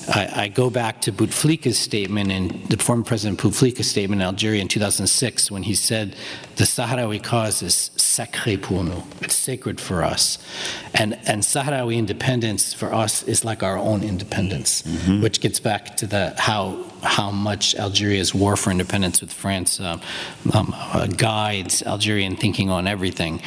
I, 0.08 0.42
I 0.44 0.48
go 0.48 0.70
back 0.70 1.02
to 1.02 1.12
Bouteflika's 1.12 1.78
statement 1.78 2.30
and 2.30 2.50
the 2.68 2.78
former 2.78 3.04
President 3.04 3.38
Bouteflika's 3.38 3.90
statement 3.90 4.22
in 4.22 4.26
Algeria 4.26 4.62
in 4.62 4.68
2006 4.68 5.50
when 5.50 5.62
he 5.62 5.74
said 5.74 6.16
the 6.56 6.64
Sahrawi 6.64 7.22
cause 7.22 7.62
is 7.62 7.90
sacré 7.96 8.60
pour 8.60 8.84
nous. 8.84 9.02
It's 9.20 9.36
sacred 9.36 9.80
for 9.80 10.02
us, 10.02 10.38
and 10.94 11.18
and 11.26 11.42
Sahrawi 11.42 11.96
independence 11.96 12.74
for 12.74 12.92
us 12.92 13.22
is 13.24 13.44
like 13.44 13.62
our 13.62 13.78
own 13.78 14.02
independence, 14.02 14.82
mm-hmm. 14.82 15.22
which 15.22 15.40
gets 15.40 15.60
back 15.60 15.96
to 15.98 16.06
the 16.06 16.34
how 16.38 16.84
how 17.02 17.30
much 17.30 17.74
Algeria's 17.76 18.34
war 18.34 18.56
for 18.56 18.70
independence 18.70 19.20
with 19.20 19.32
France 19.32 19.80
um, 19.80 20.00
um, 20.52 20.74
uh, 20.76 21.06
guides 21.06 21.82
Algerian 21.82 22.36
thinking 22.36 22.70
on 22.70 22.86
everything. 22.86 23.40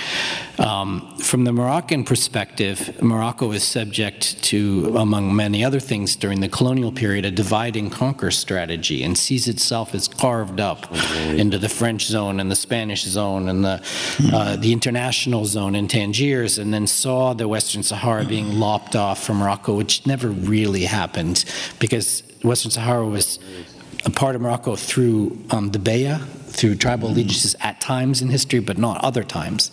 Um, 0.59 1.17
from 1.17 1.43
the 1.43 1.51
Moroccan 1.51 2.03
perspective, 2.03 3.01
Morocco 3.01 3.51
is 3.51 3.63
subject 3.63 4.41
to, 4.43 4.95
among 4.97 5.35
many 5.35 5.63
other 5.63 5.79
things, 5.79 6.15
during 6.15 6.39
the 6.39 6.49
colonial 6.49 6.91
period, 6.91 7.25
a 7.25 7.31
divide 7.31 7.75
and 7.75 7.91
conquer 7.91 8.31
strategy 8.31 9.03
and 9.03 9.17
sees 9.17 9.47
itself 9.47 9.93
as 9.95 10.07
carved 10.07 10.59
up 10.59 10.91
into 11.29 11.57
the 11.57 11.69
French 11.69 12.05
zone 12.05 12.39
and 12.39 12.49
the 12.49 12.55
Spanish 12.55 13.03
zone 13.03 13.49
and 13.49 13.63
the, 13.63 13.83
uh, 14.33 14.55
the 14.55 14.71
international 14.73 15.45
zone 15.45 15.75
in 15.75 15.87
Tangiers, 15.87 16.57
and 16.57 16.73
then 16.73 16.87
saw 16.87 17.33
the 17.33 17.47
Western 17.47 17.83
Sahara 17.83 18.25
being 18.25 18.59
lopped 18.59 18.95
off 18.95 19.23
from 19.23 19.37
Morocco, 19.37 19.75
which 19.75 20.05
never 20.05 20.29
really 20.29 20.83
happened 20.83 21.45
because 21.79 22.23
Western 22.43 22.71
Sahara 22.71 23.05
was 23.05 23.39
a 24.05 24.09
part 24.09 24.35
of 24.35 24.41
Morocco 24.41 24.75
through 24.75 25.37
um, 25.51 25.71
the 25.71 25.79
bay'a, 25.79 26.21
through 26.51 26.75
tribal 26.75 27.09
allegiances 27.09 27.55
at 27.61 27.79
times 27.81 28.21
in 28.21 28.29
history, 28.29 28.59
but 28.59 28.77
not 28.77 29.03
other 29.03 29.23
times. 29.23 29.71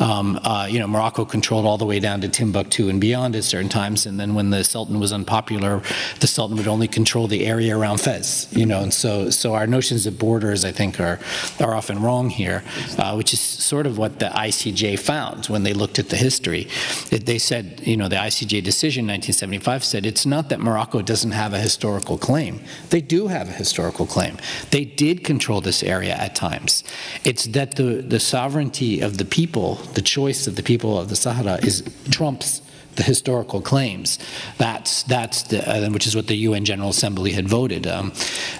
Um, 0.00 0.38
uh, 0.42 0.66
you 0.70 0.78
know, 0.78 0.86
Morocco 0.86 1.24
controlled 1.24 1.66
all 1.66 1.78
the 1.78 1.84
way 1.84 2.00
down 2.00 2.20
to 2.20 2.28
Timbuktu 2.28 2.88
and 2.88 3.00
beyond 3.00 3.36
at 3.36 3.44
certain 3.44 3.68
times, 3.68 4.06
and 4.06 4.18
then 4.18 4.34
when 4.34 4.50
the 4.50 4.64
Sultan 4.64 5.00
was 5.00 5.12
unpopular, 5.12 5.82
the 6.20 6.26
Sultan 6.26 6.56
would 6.56 6.68
only 6.68 6.88
control 6.88 7.26
the 7.26 7.46
area 7.46 7.76
around 7.76 7.98
Fez. 7.98 8.48
You 8.52 8.66
know, 8.66 8.82
and 8.82 8.94
so 8.94 9.30
so 9.30 9.54
our 9.54 9.66
notions 9.66 10.06
of 10.06 10.18
borders, 10.18 10.64
I 10.64 10.72
think, 10.72 11.00
are 11.00 11.18
are 11.60 11.74
often 11.74 12.00
wrong 12.02 12.30
here, 12.30 12.62
uh, 12.98 13.14
which 13.14 13.32
is 13.32 13.40
sort 13.40 13.86
of 13.86 13.98
what 13.98 14.18
the 14.18 14.26
ICJ 14.26 14.98
found 14.98 15.46
when 15.46 15.62
they 15.62 15.74
looked 15.74 15.98
at 15.98 16.08
the 16.08 16.16
history. 16.16 16.68
It, 17.10 17.26
they 17.26 17.38
said, 17.38 17.82
you 17.84 17.96
know, 17.96 18.08
the 18.08 18.16
ICJ 18.16 18.62
decision 18.62 19.04
in 19.04 19.12
1975 19.12 19.84
said 19.84 20.06
it's 20.06 20.26
not 20.26 20.48
that 20.50 20.60
Morocco 20.60 21.02
doesn't 21.02 21.32
have 21.32 21.52
a 21.52 21.58
historical 21.58 22.18
claim; 22.18 22.60
they 22.90 23.00
do 23.00 23.28
have 23.28 23.48
a 23.48 23.52
historical 23.52 24.06
claim. 24.06 24.36
They 24.70 24.84
did 24.84 25.24
control 25.24 25.60
this 25.60 25.82
area 25.82 26.11
at 26.12 26.34
times. 26.34 26.84
It's 27.24 27.44
that 27.46 27.76
the, 27.76 28.02
the 28.02 28.20
sovereignty 28.20 29.00
of 29.00 29.18
the 29.18 29.24
people, 29.24 29.76
the 29.94 30.02
choice 30.02 30.46
of 30.46 30.56
the 30.56 30.62
people 30.62 30.98
of 30.98 31.08
the 31.08 31.16
Sahara, 31.16 31.58
is 31.62 31.82
trumps 32.10 32.62
the 32.96 33.02
historical 33.02 33.60
claims. 33.60 34.18
That's 34.58 35.02
that's 35.04 35.44
the, 35.44 35.68
uh, 35.68 35.90
which 35.90 36.06
is 36.06 36.14
what 36.14 36.26
the 36.26 36.36
UN 36.36 36.64
General 36.64 36.90
Assembly 36.90 37.32
had 37.32 37.48
voted 37.48 37.86
um, 37.86 38.12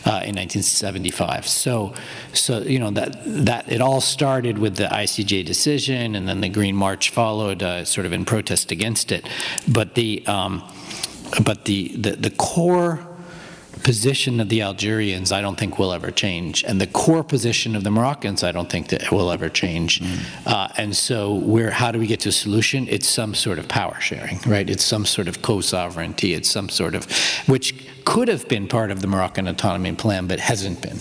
uh, 0.06 0.24
in 0.24 0.36
1975. 0.36 1.46
So, 1.46 1.94
so 2.32 2.60
you 2.60 2.78
know 2.78 2.90
that 2.92 3.22
that 3.26 3.70
it 3.70 3.80
all 3.80 4.00
started 4.00 4.58
with 4.58 4.76
the 4.76 4.86
ICJ 4.86 5.44
decision, 5.44 6.14
and 6.14 6.28
then 6.28 6.40
the 6.40 6.48
Green 6.48 6.76
March 6.76 7.10
followed, 7.10 7.62
uh, 7.62 7.84
sort 7.84 8.06
of 8.06 8.12
in 8.12 8.24
protest 8.24 8.70
against 8.70 9.12
it. 9.12 9.28
But 9.68 9.94
the 9.94 10.26
um, 10.26 10.62
but 11.44 11.64
the, 11.66 11.88
the 11.96 12.12
the 12.12 12.30
core 12.30 13.06
position 13.82 14.40
of 14.40 14.48
the 14.48 14.62
Algerians, 14.62 15.32
I 15.32 15.40
don't 15.40 15.58
think 15.58 15.78
will 15.78 15.92
ever 15.92 16.10
change, 16.10 16.64
and 16.64 16.80
the 16.80 16.86
core 16.86 17.24
position 17.24 17.76
of 17.76 17.84
the 17.84 17.90
Moroccans, 17.90 18.42
I 18.42 18.52
don't 18.52 18.70
think 18.70 18.88
that 18.88 19.10
will 19.10 19.30
ever 19.30 19.48
change. 19.48 20.00
Mm. 20.00 20.46
Uh, 20.46 20.68
and 20.76 20.96
so, 20.96 21.34
where 21.34 21.70
how 21.70 21.90
do 21.92 21.98
we 21.98 22.06
get 22.06 22.20
to 22.20 22.28
a 22.28 22.32
solution? 22.32 22.88
It's 22.88 23.08
some 23.08 23.34
sort 23.34 23.58
of 23.58 23.68
power 23.68 24.00
sharing, 24.00 24.38
right? 24.46 24.68
It's 24.68 24.84
some 24.84 25.04
sort 25.04 25.28
of 25.28 25.42
co-sovereignty. 25.42 26.34
It's 26.34 26.50
some 26.50 26.68
sort 26.68 26.94
of 26.94 27.06
which 27.46 27.74
could 28.04 28.28
have 28.28 28.48
been 28.48 28.68
part 28.68 28.90
of 28.90 29.00
the 29.00 29.06
Moroccan 29.06 29.46
autonomy 29.46 29.92
plan, 29.92 30.26
but 30.26 30.40
hasn't 30.40 30.82
been, 30.82 31.00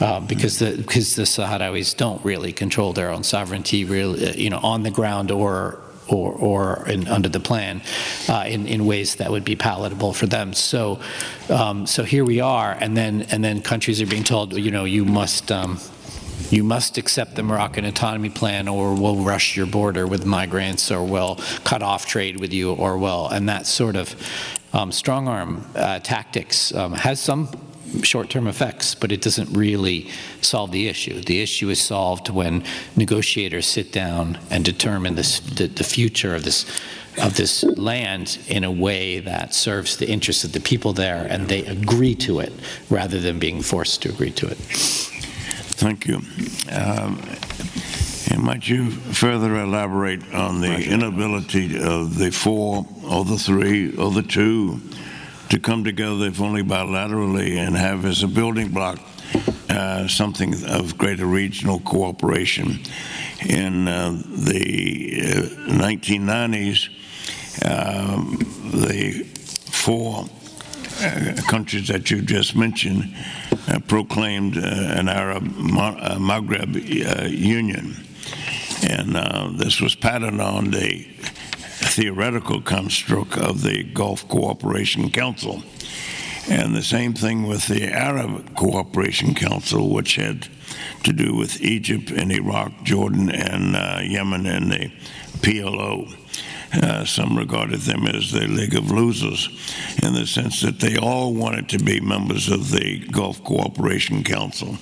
uh, 0.00 0.20
because 0.20 0.58
the 0.58 0.76
because 0.76 1.16
the 1.16 1.22
Sahrawis 1.22 1.96
don't 1.96 2.24
really 2.24 2.52
control 2.52 2.92
their 2.92 3.10
own 3.10 3.22
sovereignty, 3.22 3.84
really, 3.84 4.40
you 4.40 4.50
know, 4.50 4.58
on 4.58 4.82
the 4.82 4.90
ground 4.90 5.30
or 5.30 5.80
or, 6.12 6.32
or 6.32 6.88
in, 6.88 7.08
under 7.08 7.28
the 7.28 7.40
plan 7.40 7.82
uh, 8.28 8.44
in, 8.46 8.66
in 8.66 8.86
ways 8.86 9.16
that 9.16 9.30
would 9.30 9.44
be 9.44 9.56
palatable 9.56 10.12
for 10.12 10.26
them. 10.26 10.52
So, 10.52 11.00
um, 11.48 11.86
so 11.86 12.04
here 12.04 12.24
we 12.24 12.40
are, 12.40 12.72
and 12.72 12.96
then 12.96 13.22
and 13.30 13.42
then 13.42 13.62
countries 13.62 14.00
are 14.00 14.06
being 14.06 14.24
told, 14.24 14.56
you 14.56 14.70
know, 14.70 14.84
you 14.84 15.04
must. 15.04 15.50
Um, 15.50 15.78
you 16.50 16.64
must 16.64 16.98
accept 16.98 17.36
the 17.36 17.42
Moroccan 17.42 17.86
autonomy 17.86 18.28
plan 18.28 18.68
or 18.68 18.94
we'll 18.94 19.16
rush 19.16 19.56
your 19.56 19.64
border 19.64 20.06
with 20.06 20.26
migrants 20.26 20.90
or 20.90 21.02
we'll 21.02 21.36
cut 21.64 21.82
off 21.82 22.04
trade 22.04 22.40
with 22.40 22.52
you 22.52 22.72
or 22.72 22.98
we'll, 22.98 23.28
and 23.28 23.48
that 23.48 23.66
sort 23.66 23.96
of 23.96 24.14
um, 24.74 24.92
strong 24.92 25.28
arm 25.28 25.64
uh, 25.74 25.98
tactics 26.00 26.74
um, 26.74 26.92
has 26.92 27.20
some 27.20 27.48
short-term 28.02 28.46
effects, 28.46 28.94
but 28.94 29.12
it 29.12 29.20
doesn't 29.20 29.52
really 29.52 30.08
solve 30.40 30.72
the 30.72 30.88
issue. 30.88 31.20
The 31.20 31.40
issue 31.40 31.68
is 31.70 31.80
solved 31.80 32.30
when 32.30 32.64
negotiators 32.96 33.66
sit 33.66 33.92
down 33.92 34.38
and 34.50 34.64
determine 34.64 35.14
this, 35.14 35.40
the, 35.40 35.66
the 35.66 35.84
future 35.84 36.34
of 36.34 36.44
this 36.44 36.66
of 37.18 37.36
this 37.36 37.62
land 37.62 38.38
in 38.48 38.64
a 38.64 38.70
way 38.70 39.20
that 39.20 39.54
serves 39.54 39.98
the 39.98 40.08
interests 40.08 40.44
of 40.44 40.52
the 40.52 40.60
people 40.60 40.94
there, 40.94 41.26
and 41.28 41.48
they 41.48 41.62
agree 41.66 42.14
to 42.14 42.40
it 42.40 42.52
rather 42.88 43.20
than 43.20 43.38
being 43.38 43.60
forced 43.60 44.00
to 44.02 44.08
agree 44.08 44.30
to 44.30 44.46
it. 44.46 44.56
Thank 44.56 46.06
you. 46.06 46.22
Um, 46.70 47.20
and 48.30 48.42
might 48.42 48.66
you 48.66 48.90
further 48.90 49.56
elaborate 49.56 50.22
on 50.32 50.60
the 50.60 50.74
inability 50.74 51.78
of 51.82 52.16
the 52.16 52.30
four, 52.30 52.86
or 53.04 53.24
the 53.24 53.36
three, 53.36 53.94
or 53.96 54.10
the 54.10 54.22
two 54.22 54.80
to 55.52 55.60
come 55.60 55.84
together, 55.84 56.28
if 56.28 56.40
only 56.40 56.62
bilaterally, 56.62 57.58
and 57.58 57.76
have 57.76 58.06
as 58.06 58.22
a 58.22 58.26
building 58.26 58.70
block 58.70 58.98
uh, 59.68 60.08
something 60.08 60.54
of 60.64 60.96
greater 60.96 61.26
regional 61.26 61.78
cooperation. 61.80 62.80
In 63.46 63.86
uh, 63.86 64.12
the 64.28 65.20
uh, 65.22 65.74
1990s, 65.74 66.88
um, 67.66 68.38
the 68.72 69.24
four 69.70 70.24
uh, 71.02 71.34
countries 71.48 71.86
that 71.88 72.10
you 72.10 72.22
just 72.22 72.56
mentioned 72.56 73.14
uh, 73.68 73.78
proclaimed 73.80 74.56
uh, 74.56 74.60
an 74.60 75.06
Arab 75.06 75.44
Maghreb 75.44 76.82
Union. 77.30 77.94
And 78.88 79.60
this 79.60 79.82
was 79.82 79.94
patterned 79.94 80.40
on 80.40 80.70
the 80.70 81.06
theoretical 81.84 82.60
construct 82.60 83.36
of 83.36 83.62
the 83.62 83.82
Gulf 83.82 84.26
Cooperation 84.28 85.10
Council. 85.10 85.62
And 86.48 86.74
the 86.74 86.82
same 86.82 87.14
thing 87.14 87.46
with 87.46 87.66
the 87.68 87.88
Arab 87.92 88.54
Cooperation 88.56 89.34
Council, 89.34 89.90
which 89.90 90.16
had 90.16 90.48
to 91.04 91.12
do 91.12 91.34
with 91.36 91.60
Egypt 91.60 92.10
and 92.10 92.32
Iraq, 92.32 92.82
Jordan, 92.82 93.30
and 93.30 93.76
uh, 93.76 94.00
Yemen, 94.02 94.46
and 94.46 94.72
the 94.72 94.92
PLO. 95.40 96.12
Uh, 96.74 97.04
some 97.04 97.36
regarded 97.36 97.80
them 97.80 98.06
as 98.06 98.32
the 98.32 98.46
League 98.48 98.74
of 98.74 98.90
Losers 98.90 99.48
in 100.02 100.14
the 100.14 100.26
sense 100.26 100.62
that 100.62 100.80
they 100.80 100.96
all 100.96 101.34
wanted 101.34 101.68
to 101.68 101.78
be 101.78 102.00
members 102.00 102.48
of 102.48 102.70
the 102.70 102.98
Gulf 103.12 103.44
Cooperation 103.44 104.24
Council. 104.24 104.78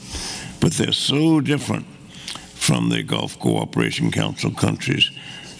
But 0.60 0.72
they're 0.74 0.92
so 0.92 1.40
different 1.40 1.86
from 2.54 2.90
the 2.90 3.02
Gulf 3.02 3.38
Cooperation 3.40 4.12
Council 4.12 4.52
countries 4.52 5.10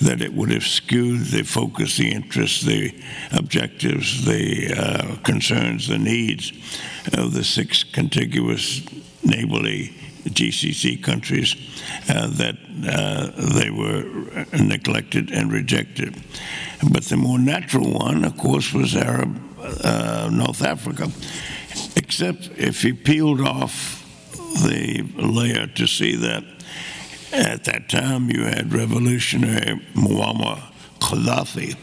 that 0.01 0.23
it 0.23 0.33
would 0.33 0.51
have 0.51 0.65
skewed 0.65 1.27
the 1.27 1.43
focus, 1.43 1.97
the 1.97 2.11
interests, 2.11 2.63
the 2.63 2.95
objectives, 3.33 4.25
the 4.25 4.75
uh, 4.75 5.17
concerns, 5.23 5.89
the 5.89 5.99
needs 5.99 6.53
of 7.13 7.35
the 7.35 7.45
six 7.45 7.85
contiguous 7.85 8.81
neighborly 9.23 9.95
GCC 10.25 11.03
countries 11.03 11.55
uh, 12.09 12.29
that 12.29 12.57
uh, 12.87 13.31
they 13.59 13.71
were 13.71 14.05
neglected 14.59 15.31
and 15.31 15.53
rejected. 15.53 16.17
But 16.91 17.05
the 17.05 17.17
more 17.17 17.39
natural 17.39 17.91
one, 17.91 18.25
of 18.25 18.37
course, 18.37 18.73
was 18.73 18.97
Arab 18.97 19.41
uh, 19.85 20.31
North 20.33 20.63
Africa, 20.63 21.11
except 21.97 22.51
if 22.57 22.85
you 22.85 22.95
peeled 22.95 23.41
off 23.41 23.97
the 24.65 25.03
layer 25.17 25.67
to 25.67 25.87
see 25.87 26.17
that 26.17 26.45
at 27.33 27.65
that 27.65 27.89
time 27.89 28.31
you 28.31 28.45
had 28.45 28.73
revolutionary 28.73 29.81
Muammar 29.95 30.63
Gaddafi. 30.99 31.77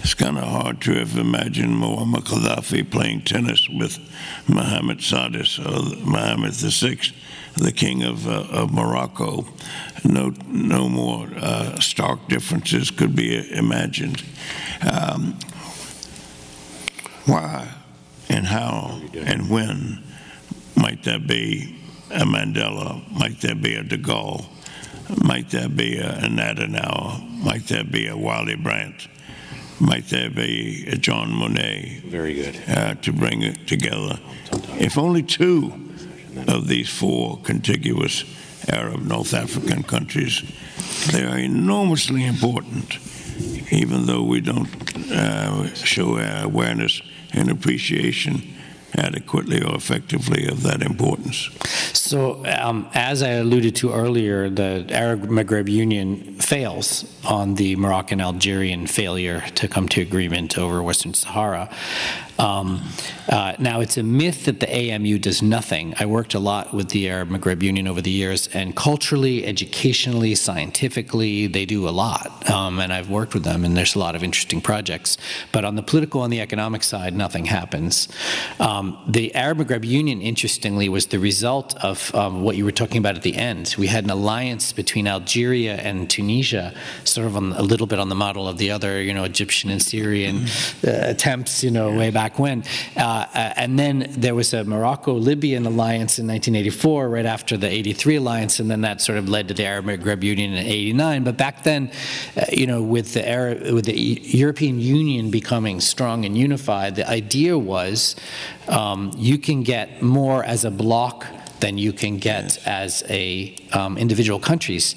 It's 0.00 0.14
kind 0.14 0.36
of 0.36 0.44
hard 0.44 0.82
to 0.82 0.94
have 0.94 1.16
imagined 1.16 1.74
Muammar 1.74 2.22
Gaddafi 2.22 2.90
playing 2.90 3.22
tennis 3.22 3.68
with 3.68 3.98
Mohammed 4.48 4.98
Sadis 4.98 5.58
or 5.58 6.04
Mohammed 6.04 6.52
VI, 6.52 6.98
the 7.56 7.72
king 7.72 8.02
of, 8.02 8.26
uh, 8.26 8.46
of 8.50 8.72
Morocco. 8.72 9.46
No, 10.04 10.34
no 10.46 10.88
more 10.88 11.28
uh, 11.36 11.80
stark 11.80 12.28
differences 12.28 12.90
could 12.90 13.16
be 13.16 13.56
imagined. 13.56 14.22
Um, 14.82 15.38
why 17.24 17.68
and 18.28 18.46
how 18.46 19.00
and 19.14 19.48
when 19.48 20.02
might 20.76 21.02
there 21.04 21.18
be 21.18 21.80
a 22.10 22.24
Mandela? 22.24 23.10
Might 23.10 23.40
there 23.40 23.54
be 23.54 23.74
a 23.74 23.82
de 23.82 23.96
Gaulle? 23.96 24.44
Might 25.22 25.50
there 25.50 25.68
be 25.68 25.98
a, 25.98 26.18
a 26.18 26.28
Adenauer? 26.28 27.42
Might 27.42 27.66
there 27.66 27.84
be 27.84 28.06
a 28.06 28.16
Willy 28.16 28.56
Brandt? 28.56 29.08
Might 29.80 30.06
there 30.08 30.30
be 30.30 30.86
a 30.88 30.96
Jean 30.96 31.30
Monnet? 31.30 32.04
Very 32.04 32.34
good. 32.34 32.60
Uh, 32.68 32.94
to 32.94 33.12
bring 33.12 33.42
it 33.42 33.66
together. 33.66 34.18
If 34.78 34.96
only 34.96 35.22
two 35.22 35.72
of 36.48 36.68
these 36.68 36.88
four 36.88 37.38
contiguous 37.42 38.24
Arab 38.68 39.02
North 39.02 39.34
African 39.34 39.82
countries, 39.82 40.42
they 41.12 41.24
are 41.24 41.38
enormously 41.38 42.24
important, 42.24 42.98
even 43.70 44.06
though 44.06 44.22
we 44.22 44.40
don't 44.40 44.68
uh, 45.10 45.74
show 45.74 46.18
our 46.18 46.44
awareness 46.44 47.02
and 47.32 47.50
appreciation 47.50 48.54
adequately 48.96 49.62
or 49.62 49.74
effectively 49.74 50.46
of 50.46 50.62
that 50.62 50.82
importance. 50.82 51.50
So, 52.04 52.44
um, 52.44 52.90
as 52.92 53.22
I 53.22 53.30
alluded 53.30 53.76
to 53.76 53.94
earlier, 53.94 54.50
the 54.50 54.84
Arab 54.90 55.22
Maghreb 55.22 55.70
Union 55.70 56.34
fails 56.34 57.06
on 57.24 57.54
the 57.54 57.76
Moroccan 57.76 58.20
Algerian 58.20 58.86
failure 58.86 59.40
to 59.54 59.68
come 59.68 59.88
to 59.88 60.02
agreement 60.02 60.58
over 60.58 60.82
Western 60.82 61.14
Sahara. 61.14 61.70
Um, 62.38 62.82
uh, 63.28 63.54
now, 63.58 63.80
it's 63.80 63.96
a 63.96 64.02
myth 64.02 64.44
that 64.44 64.60
the 64.60 64.68
AMU 64.68 65.18
does 65.18 65.40
nothing. 65.40 65.94
I 65.98 66.06
worked 66.06 66.34
a 66.34 66.38
lot 66.38 66.74
with 66.74 66.90
the 66.90 67.08
Arab 67.08 67.30
Maghreb 67.30 67.62
Union 67.62 67.86
over 67.86 68.00
the 68.00 68.10
years, 68.10 68.48
and 68.48 68.74
culturally, 68.74 69.46
educationally, 69.46 70.34
scientifically, 70.34 71.46
they 71.46 71.64
do 71.64 71.88
a 71.88 71.90
lot. 71.90 72.50
Um, 72.50 72.80
and 72.80 72.92
I've 72.92 73.08
worked 73.08 73.34
with 73.34 73.44
them, 73.44 73.64
and 73.64 73.76
there's 73.76 73.94
a 73.94 73.98
lot 73.98 74.16
of 74.16 74.22
interesting 74.22 74.60
projects. 74.60 75.16
But 75.52 75.64
on 75.64 75.76
the 75.76 75.82
political 75.82 76.24
and 76.24 76.32
the 76.32 76.40
economic 76.40 76.82
side, 76.82 77.14
nothing 77.14 77.46
happens. 77.46 78.08
Um, 78.58 78.98
the 79.08 79.34
Arab 79.34 79.58
Maghreb 79.58 79.84
Union, 79.84 80.20
interestingly, 80.20 80.88
was 80.88 81.06
the 81.06 81.18
result 81.18 81.76
of 81.84 81.93
um, 82.14 82.42
what 82.42 82.56
you 82.56 82.64
were 82.64 82.72
talking 82.72 82.98
about 82.98 83.16
at 83.16 83.22
the 83.22 83.36
end. 83.36 83.74
We 83.78 83.86
had 83.86 84.04
an 84.04 84.10
alliance 84.10 84.72
between 84.72 85.06
Algeria 85.06 85.76
and 85.76 86.10
Tunisia, 86.10 86.74
sort 87.04 87.26
of 87.26 87.36
on, 87.36 87.52
a 87.52 87.62
little 87.62 87.86
bit 87.86 87.98
on 87.98 88.08
the 88.08 88.14
model 88.14 88.48
of 88.48 88.58
the 88.58 88.70
other, 88.70 89.00
you 89.00 89.14
know, 89.14 89.24
Egyptian 89.24 89.70
and 89.70 89.80
Syrian 89.80 90.40
mm-hmm. 90.40 90.88
uh, 90.88 91.10
attempts, 91.10 91.62
you 91.62 91.70
know, 91.70 91.96
way 91.96 92.10
back 92.10 92.24
back 92.24 92.38
when. 92.38 92.64
Uh, 92.96 93.26
uh, 93.34 93.52
and 93.56 93.78
then 93.78 94.06
there 94.08 94.34
was 94.34 94.54
a 94.54 94.64
Morocco-Libyan 94.64 95.66
alliance 95.66 96.18
in 96.18 96.26
1984, 96.26 97.08
right 97.08 97.26
after 97.26 97.56
the 97.56 97.68
83 97.68 98.16
alliance, 98.16 98.60
and 98.60 98.70
then 98.70 98.80
that 98.80 99.00
sort 99.00 99.18
of 99.18 99.28
led 99.28 99.48
to 99.48 99.54
the 99.54 99.64
Arab 99.64 99.86
Maghreb 99.86 100.22
Union 100.22 100.52
in 100.52 100.64
89. 100.64 101.24
But 101.24 101.36
back 101.36 101.62
then, 101.64 101.90
uh, 102.36 102.44
you 102.52 102.66
know, 102.66 102.82
with 102.82 103.14
the, 103.14 103.28
Arab, 103.28 103.72
with 103.72 103.84
the 103.84 103.94
European 103.94 104.80
Union 104.80 105.30
becoming 105.30 105.80
strong 105.80 106.24
and 106.24 106.36
unified, 106.36 106.96
the 106.96 107.08
idea 107.08 107.58
was 107.58 108.16
um, 108.68 109.12
you 109.16 109.38
can 109.38 109.62
get 109.62 110.02
more 110.02 110.42
as 110.44 110.64
a 110.64 110.70
bloc 110.70 111.26
than 111.60 111.78
you 111.78 111.92
can 111.92 112.18
get 112.18 112.58
as 112.66 113.02
a 113.08 113.54
um, 113.72 113.96
individual 113.98 114.38
countries. 114.38 114.94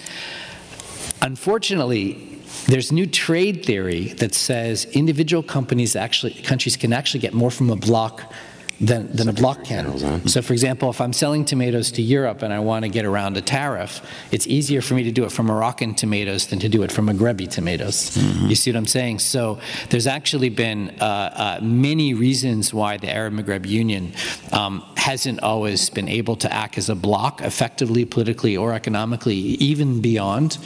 Unfortunately, 1.22 2.38
there's 2.68 2.92
new 2.92 3.06
trade 3.06 3.66
theory 3.66 4.10
that 4.20 4.34
says 4.34 4.86
individual 4.86 5.44
companies 5.44 5.96
actually 5.96 6.34
countries 6.34 6.76
can 6.76 6.94
actually 6.94 7.20
get 7.20 7.34
more 7.34 7.52
from 7.52 7.70
a 7.70 7.76
block 7.76 8.34
than, 8.80 9.16
than 9.16 9.28
a 9.28 9.34
block 9.34 9.64
can. 9.64 10.28
So, 10.28 10.42
for 10.42 10.54
example, 10.54 10.90
if 10.90 11.02
I'm 11.02 11.14
selling 11.14 11.46
tomatoes 11.46 11.92
to 11.92 12.02
Europe 12.02 12.42
and 12.44 12.54
I 12.54 12.60
want 12.60 12.84
to 12.84 12.90
get 12.90 13.06
around 13.06 13.38
a 13.38 13.42
tariff, 13.42 14.02
it's 14.32 14.46
easier 14.48 14.82
for 14.82 14.94
me 14.94 15.04
to 15.04 15.12
do 15.12 15.24
it 15.26 15.32
from 15.32 15.48
Moroccan 15.48 15.96
tomatoes 15.96 16.48
than 16.48 16.60
to 16.60 16.70
do 16.70 16.84
it 16.84 16.92
from 16.92 17.08
Maghrebi 17.08 17.50
tomatoes. 17.50 18.12
Mm-hmm. 18.12 18.48
You 18.48 18.56
see 18.56 18.72
what 18.72 18.78
I'm 18.78 18.86
saying? 18.86 19.20
So, 19.20 19.60
there's 19.90 20.08
actually 20.08 20.50
been 20.50 20.96
uh, 21.02 21.04
uh, 21.04 21.60
many 21.64 22.14
reasons 22.14 22.74
why 22.74 22.98
the 22.98 23.10
Arab 23.12 23.34
Maghreb 23.34 23.66
Union 23.66 24.14
um, 24.52 24.84
hasn't 24.96 25.42
always 25.42 25.90
been 25.90 26.08
able 26.08 26.36
to 26.36 26.54
act 26.54 26.78
as 26.78 26.90
a 26.90 26.96
block 26.96 27.42
effectively, 27.42 28.06
politically, 28.06 28.56
or 28.56 28.74
economically, 28.74 29.36
even 29.36 30.02
beyond 30.02 30.58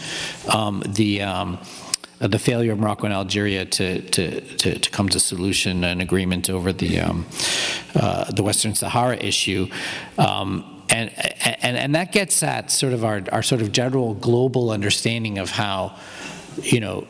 um, 0.50 0.84
the. 0.86 1.21
Um, 1.21 1.60
uh, 2.21 2.27
the 2.27 2.39
failure 2.39 2.71
of 2.71 2.79
Morocco 2.79 3.05
and 3.05 3.13
Algeria 3.13 3.65
to, 3.65 4.01
to, 4.01 4.41
to, 4.41 4.79
to 4.79 4.89
come 4.91 5.10
to 5.10 5.19
solution 5.19 5.84
and 5.84 6.01
agreement 6.01 6.49
over 6.49 6.71
the, 6.71 6.99
um, 6.99 7.25
uh, 7.95 8.31
the 8.31 8.43
Western 8.43 8.75
Sahara 8.75 9.17
issue. 9.17 9.67
Um, 10.17 10.84
and, 10.89 11.12
and, 11.62 11.77
and 11.77 11.95
that 11.95 12.12
gets 12.12 12.43
at 12.43 12.69
sort 12.69 12.93
of 12.93 13.03
our, 13.03 13.21
our 13.31 13.41
sort 13.41 13.62
of 13.62 13.71
general 13.71 14.13
global 14.13 14.71
understanding 14.71 15.39
of 15.39 15.49
how, 15.49 15.97
you 16.62 16.79
know, 16.79 17.07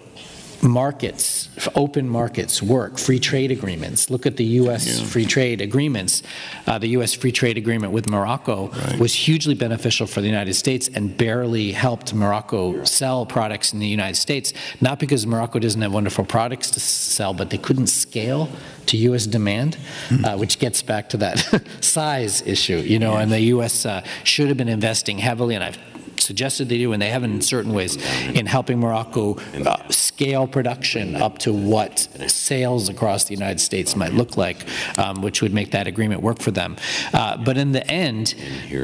markets, 0.63 1.50
open 1.76 2.08
markets 2.08 2.62
work, 2.62 2.97
free 2.97 3.19
trade 3.19 3.52
agreements. 3.52 4.10
Look 4.10 4.26
at 4.26 4.38
the 4.38 4.43
U.S. 4.43 5.00
Yeah. 5.00 5.06
free 5.06 5.26
trade 5.26 5.62
agreements. 5.62 6.24
Uh, 6.67 6.78
the 6.78 6.88
U.S. 6.89 7.13
free 7.13 7.32
trade 7.32 7.58
agreement 7.58 7.93
with 7.93 8.08
Morocco 8.08 8.69
right. 8.69 9.00
was 9.00 9.13
hugely 9.13 9.56
beneficial 9.56 10.08
for 10.08 10.21
the 10.21 10.28
United 10.28 10.54
States 10.54 10.89
and 10.93 11.15
barely 11.15 11.71
helped 11.71 12.13
Morocco 12.13 12.84
sell 12.84 13.26
products 13.26 13.74
in 13.74 13.80
the 13.80 13.88
United 13.88 14.15
States, 14.15 14.54
not 14.80 15.00
because 15.00 15.26
Morocco 15.26 15.60
doesn't 15.60 15.82
have 15.82 15.93
wonderful 15.93 16.26
products 16.26 16.71
to 16.71 16.80
sell, 16.80 17.34
but 17.34 17.50
they 17.50 17.58
couldn't 17.58 17.88
scale 17.88 18.50
to 18.88 18.97
U.S. 18.97 19.26
demand, 19.26 19.78
mm-hmm. 20.10 20.26
uh, 20.26 20.38
which 20.38 20.60
gets 20.60 20.82
back 20.82 21.10
to 21.10 21.17
that 21.17 21.62
size 21.82 22.41
issue, 22.41 22.78
you 22.78 23.00
know, 23.00 23.13
yes. 23.13 23.24
and 23.24 23.32
the 23.32 23.39
U.S. 23.41 23.86
Uh, 23.86 24.04
should 24.24 24.47
have 24.47 24.58
been 24.58 24.69
investing 24.69 25.17
heavily, 25.17 25.56
and 25.56 25.63
I've 25.63 25.78
suggested 26.22 26.70
they 26.70 26.78
do, 26.78 26.94
and 26.94 27.02
they 27.02 27.10
have 27.10 27.24
in 27.24 27.42
certain 27.42 27.74
ways, 27.74 27.96
in 28.28 28.46
helping 28.46 28.80
Morocco 28.80 29.38
uh, 29.66 29.90
scale 29.90 30.48
production 30.48 31.16
up 31.16 31.40
to 31.40 31.52
what 31.52 32.08
sales 32.28 32.90
across 32.90 33.24
the 33.26 33.34
United 33.34 33.60
States 33.60 33.96
might 33.96 34.14
look 34.14 34.38
like, 34.38 34.68
um, 35.00 35.22
which 35.22 35.42
would 35.42 35.54
make 35.54 35.72
that 35.72 35.88
agreement 35.88 36.22
work 36.22 36.40
for 36.40 36.52
them. 36.52 36.76
Uh, 37.14 37.38
but 37.38 37.58
in 37.58 37.72
the 37.72 37.86
end, 37.90 38.36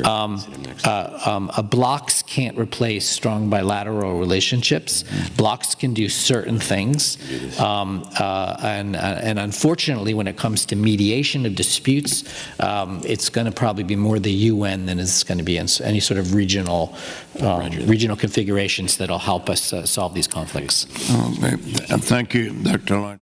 um, 0.04 0.42
uh, 0.84 1.20
um, 1.26 1.52
blocks 1.70 2.24
can't 2.24 2.58
replace 2.58 3.08
strong 3.08 3.50
bilateral 3.50 4.20
relationships. 4.20 5.04
Blocks 5.36 5.76
can 5.76 5.94
do 5.94 6.10
certain 6.10 6.60
things, 6.60 7.18
um, 7.60 8.04
uh, 8.20 8.58
and, 8.62 8.96
uh, 8.96 9.20
and 9.22 9.38
unfortunately, 9.38 10.14
when 10.14 10.28
it 10.28 10.38
comes 10.38 10.66
to 10.66 10.76
mediation 10.76 11.46
of 11.46 11.56
disputes, 11.56 12.24
um, 12.60 13.02
it's 13.06 13.30
going 13.30 13.46
to 13.46 13.52
probably 13.52 13.84
be 13.84 13.96
more 13.96 14.20
the 14.20 14.32
UN 14.32 14.86
than 14.86 15.00
it's 15.00 15.24
going 15.24 15.38
to 15.38 15.44
be 15.44 15.58
any 15.58 16.00
sort 16.00 16.20
of 16.20 16.34
regional 16.34 16.96
um, 17.42 17.70
regional 17.88 18.16
configurations 18.16 18.98
that'll 18.98 19.20
help 19.20 19.50
us 19.50 19.74
uh, 19.74 19.86
solve 19.86 20.14
these 20.14 20.28
conflicts. 20.28 20.88
Oh, 21.10 21.98
thank 22.00 22.34
you, 22.34 22.52
Dr. 22.64 23.00
Lyon. 23.00 23.20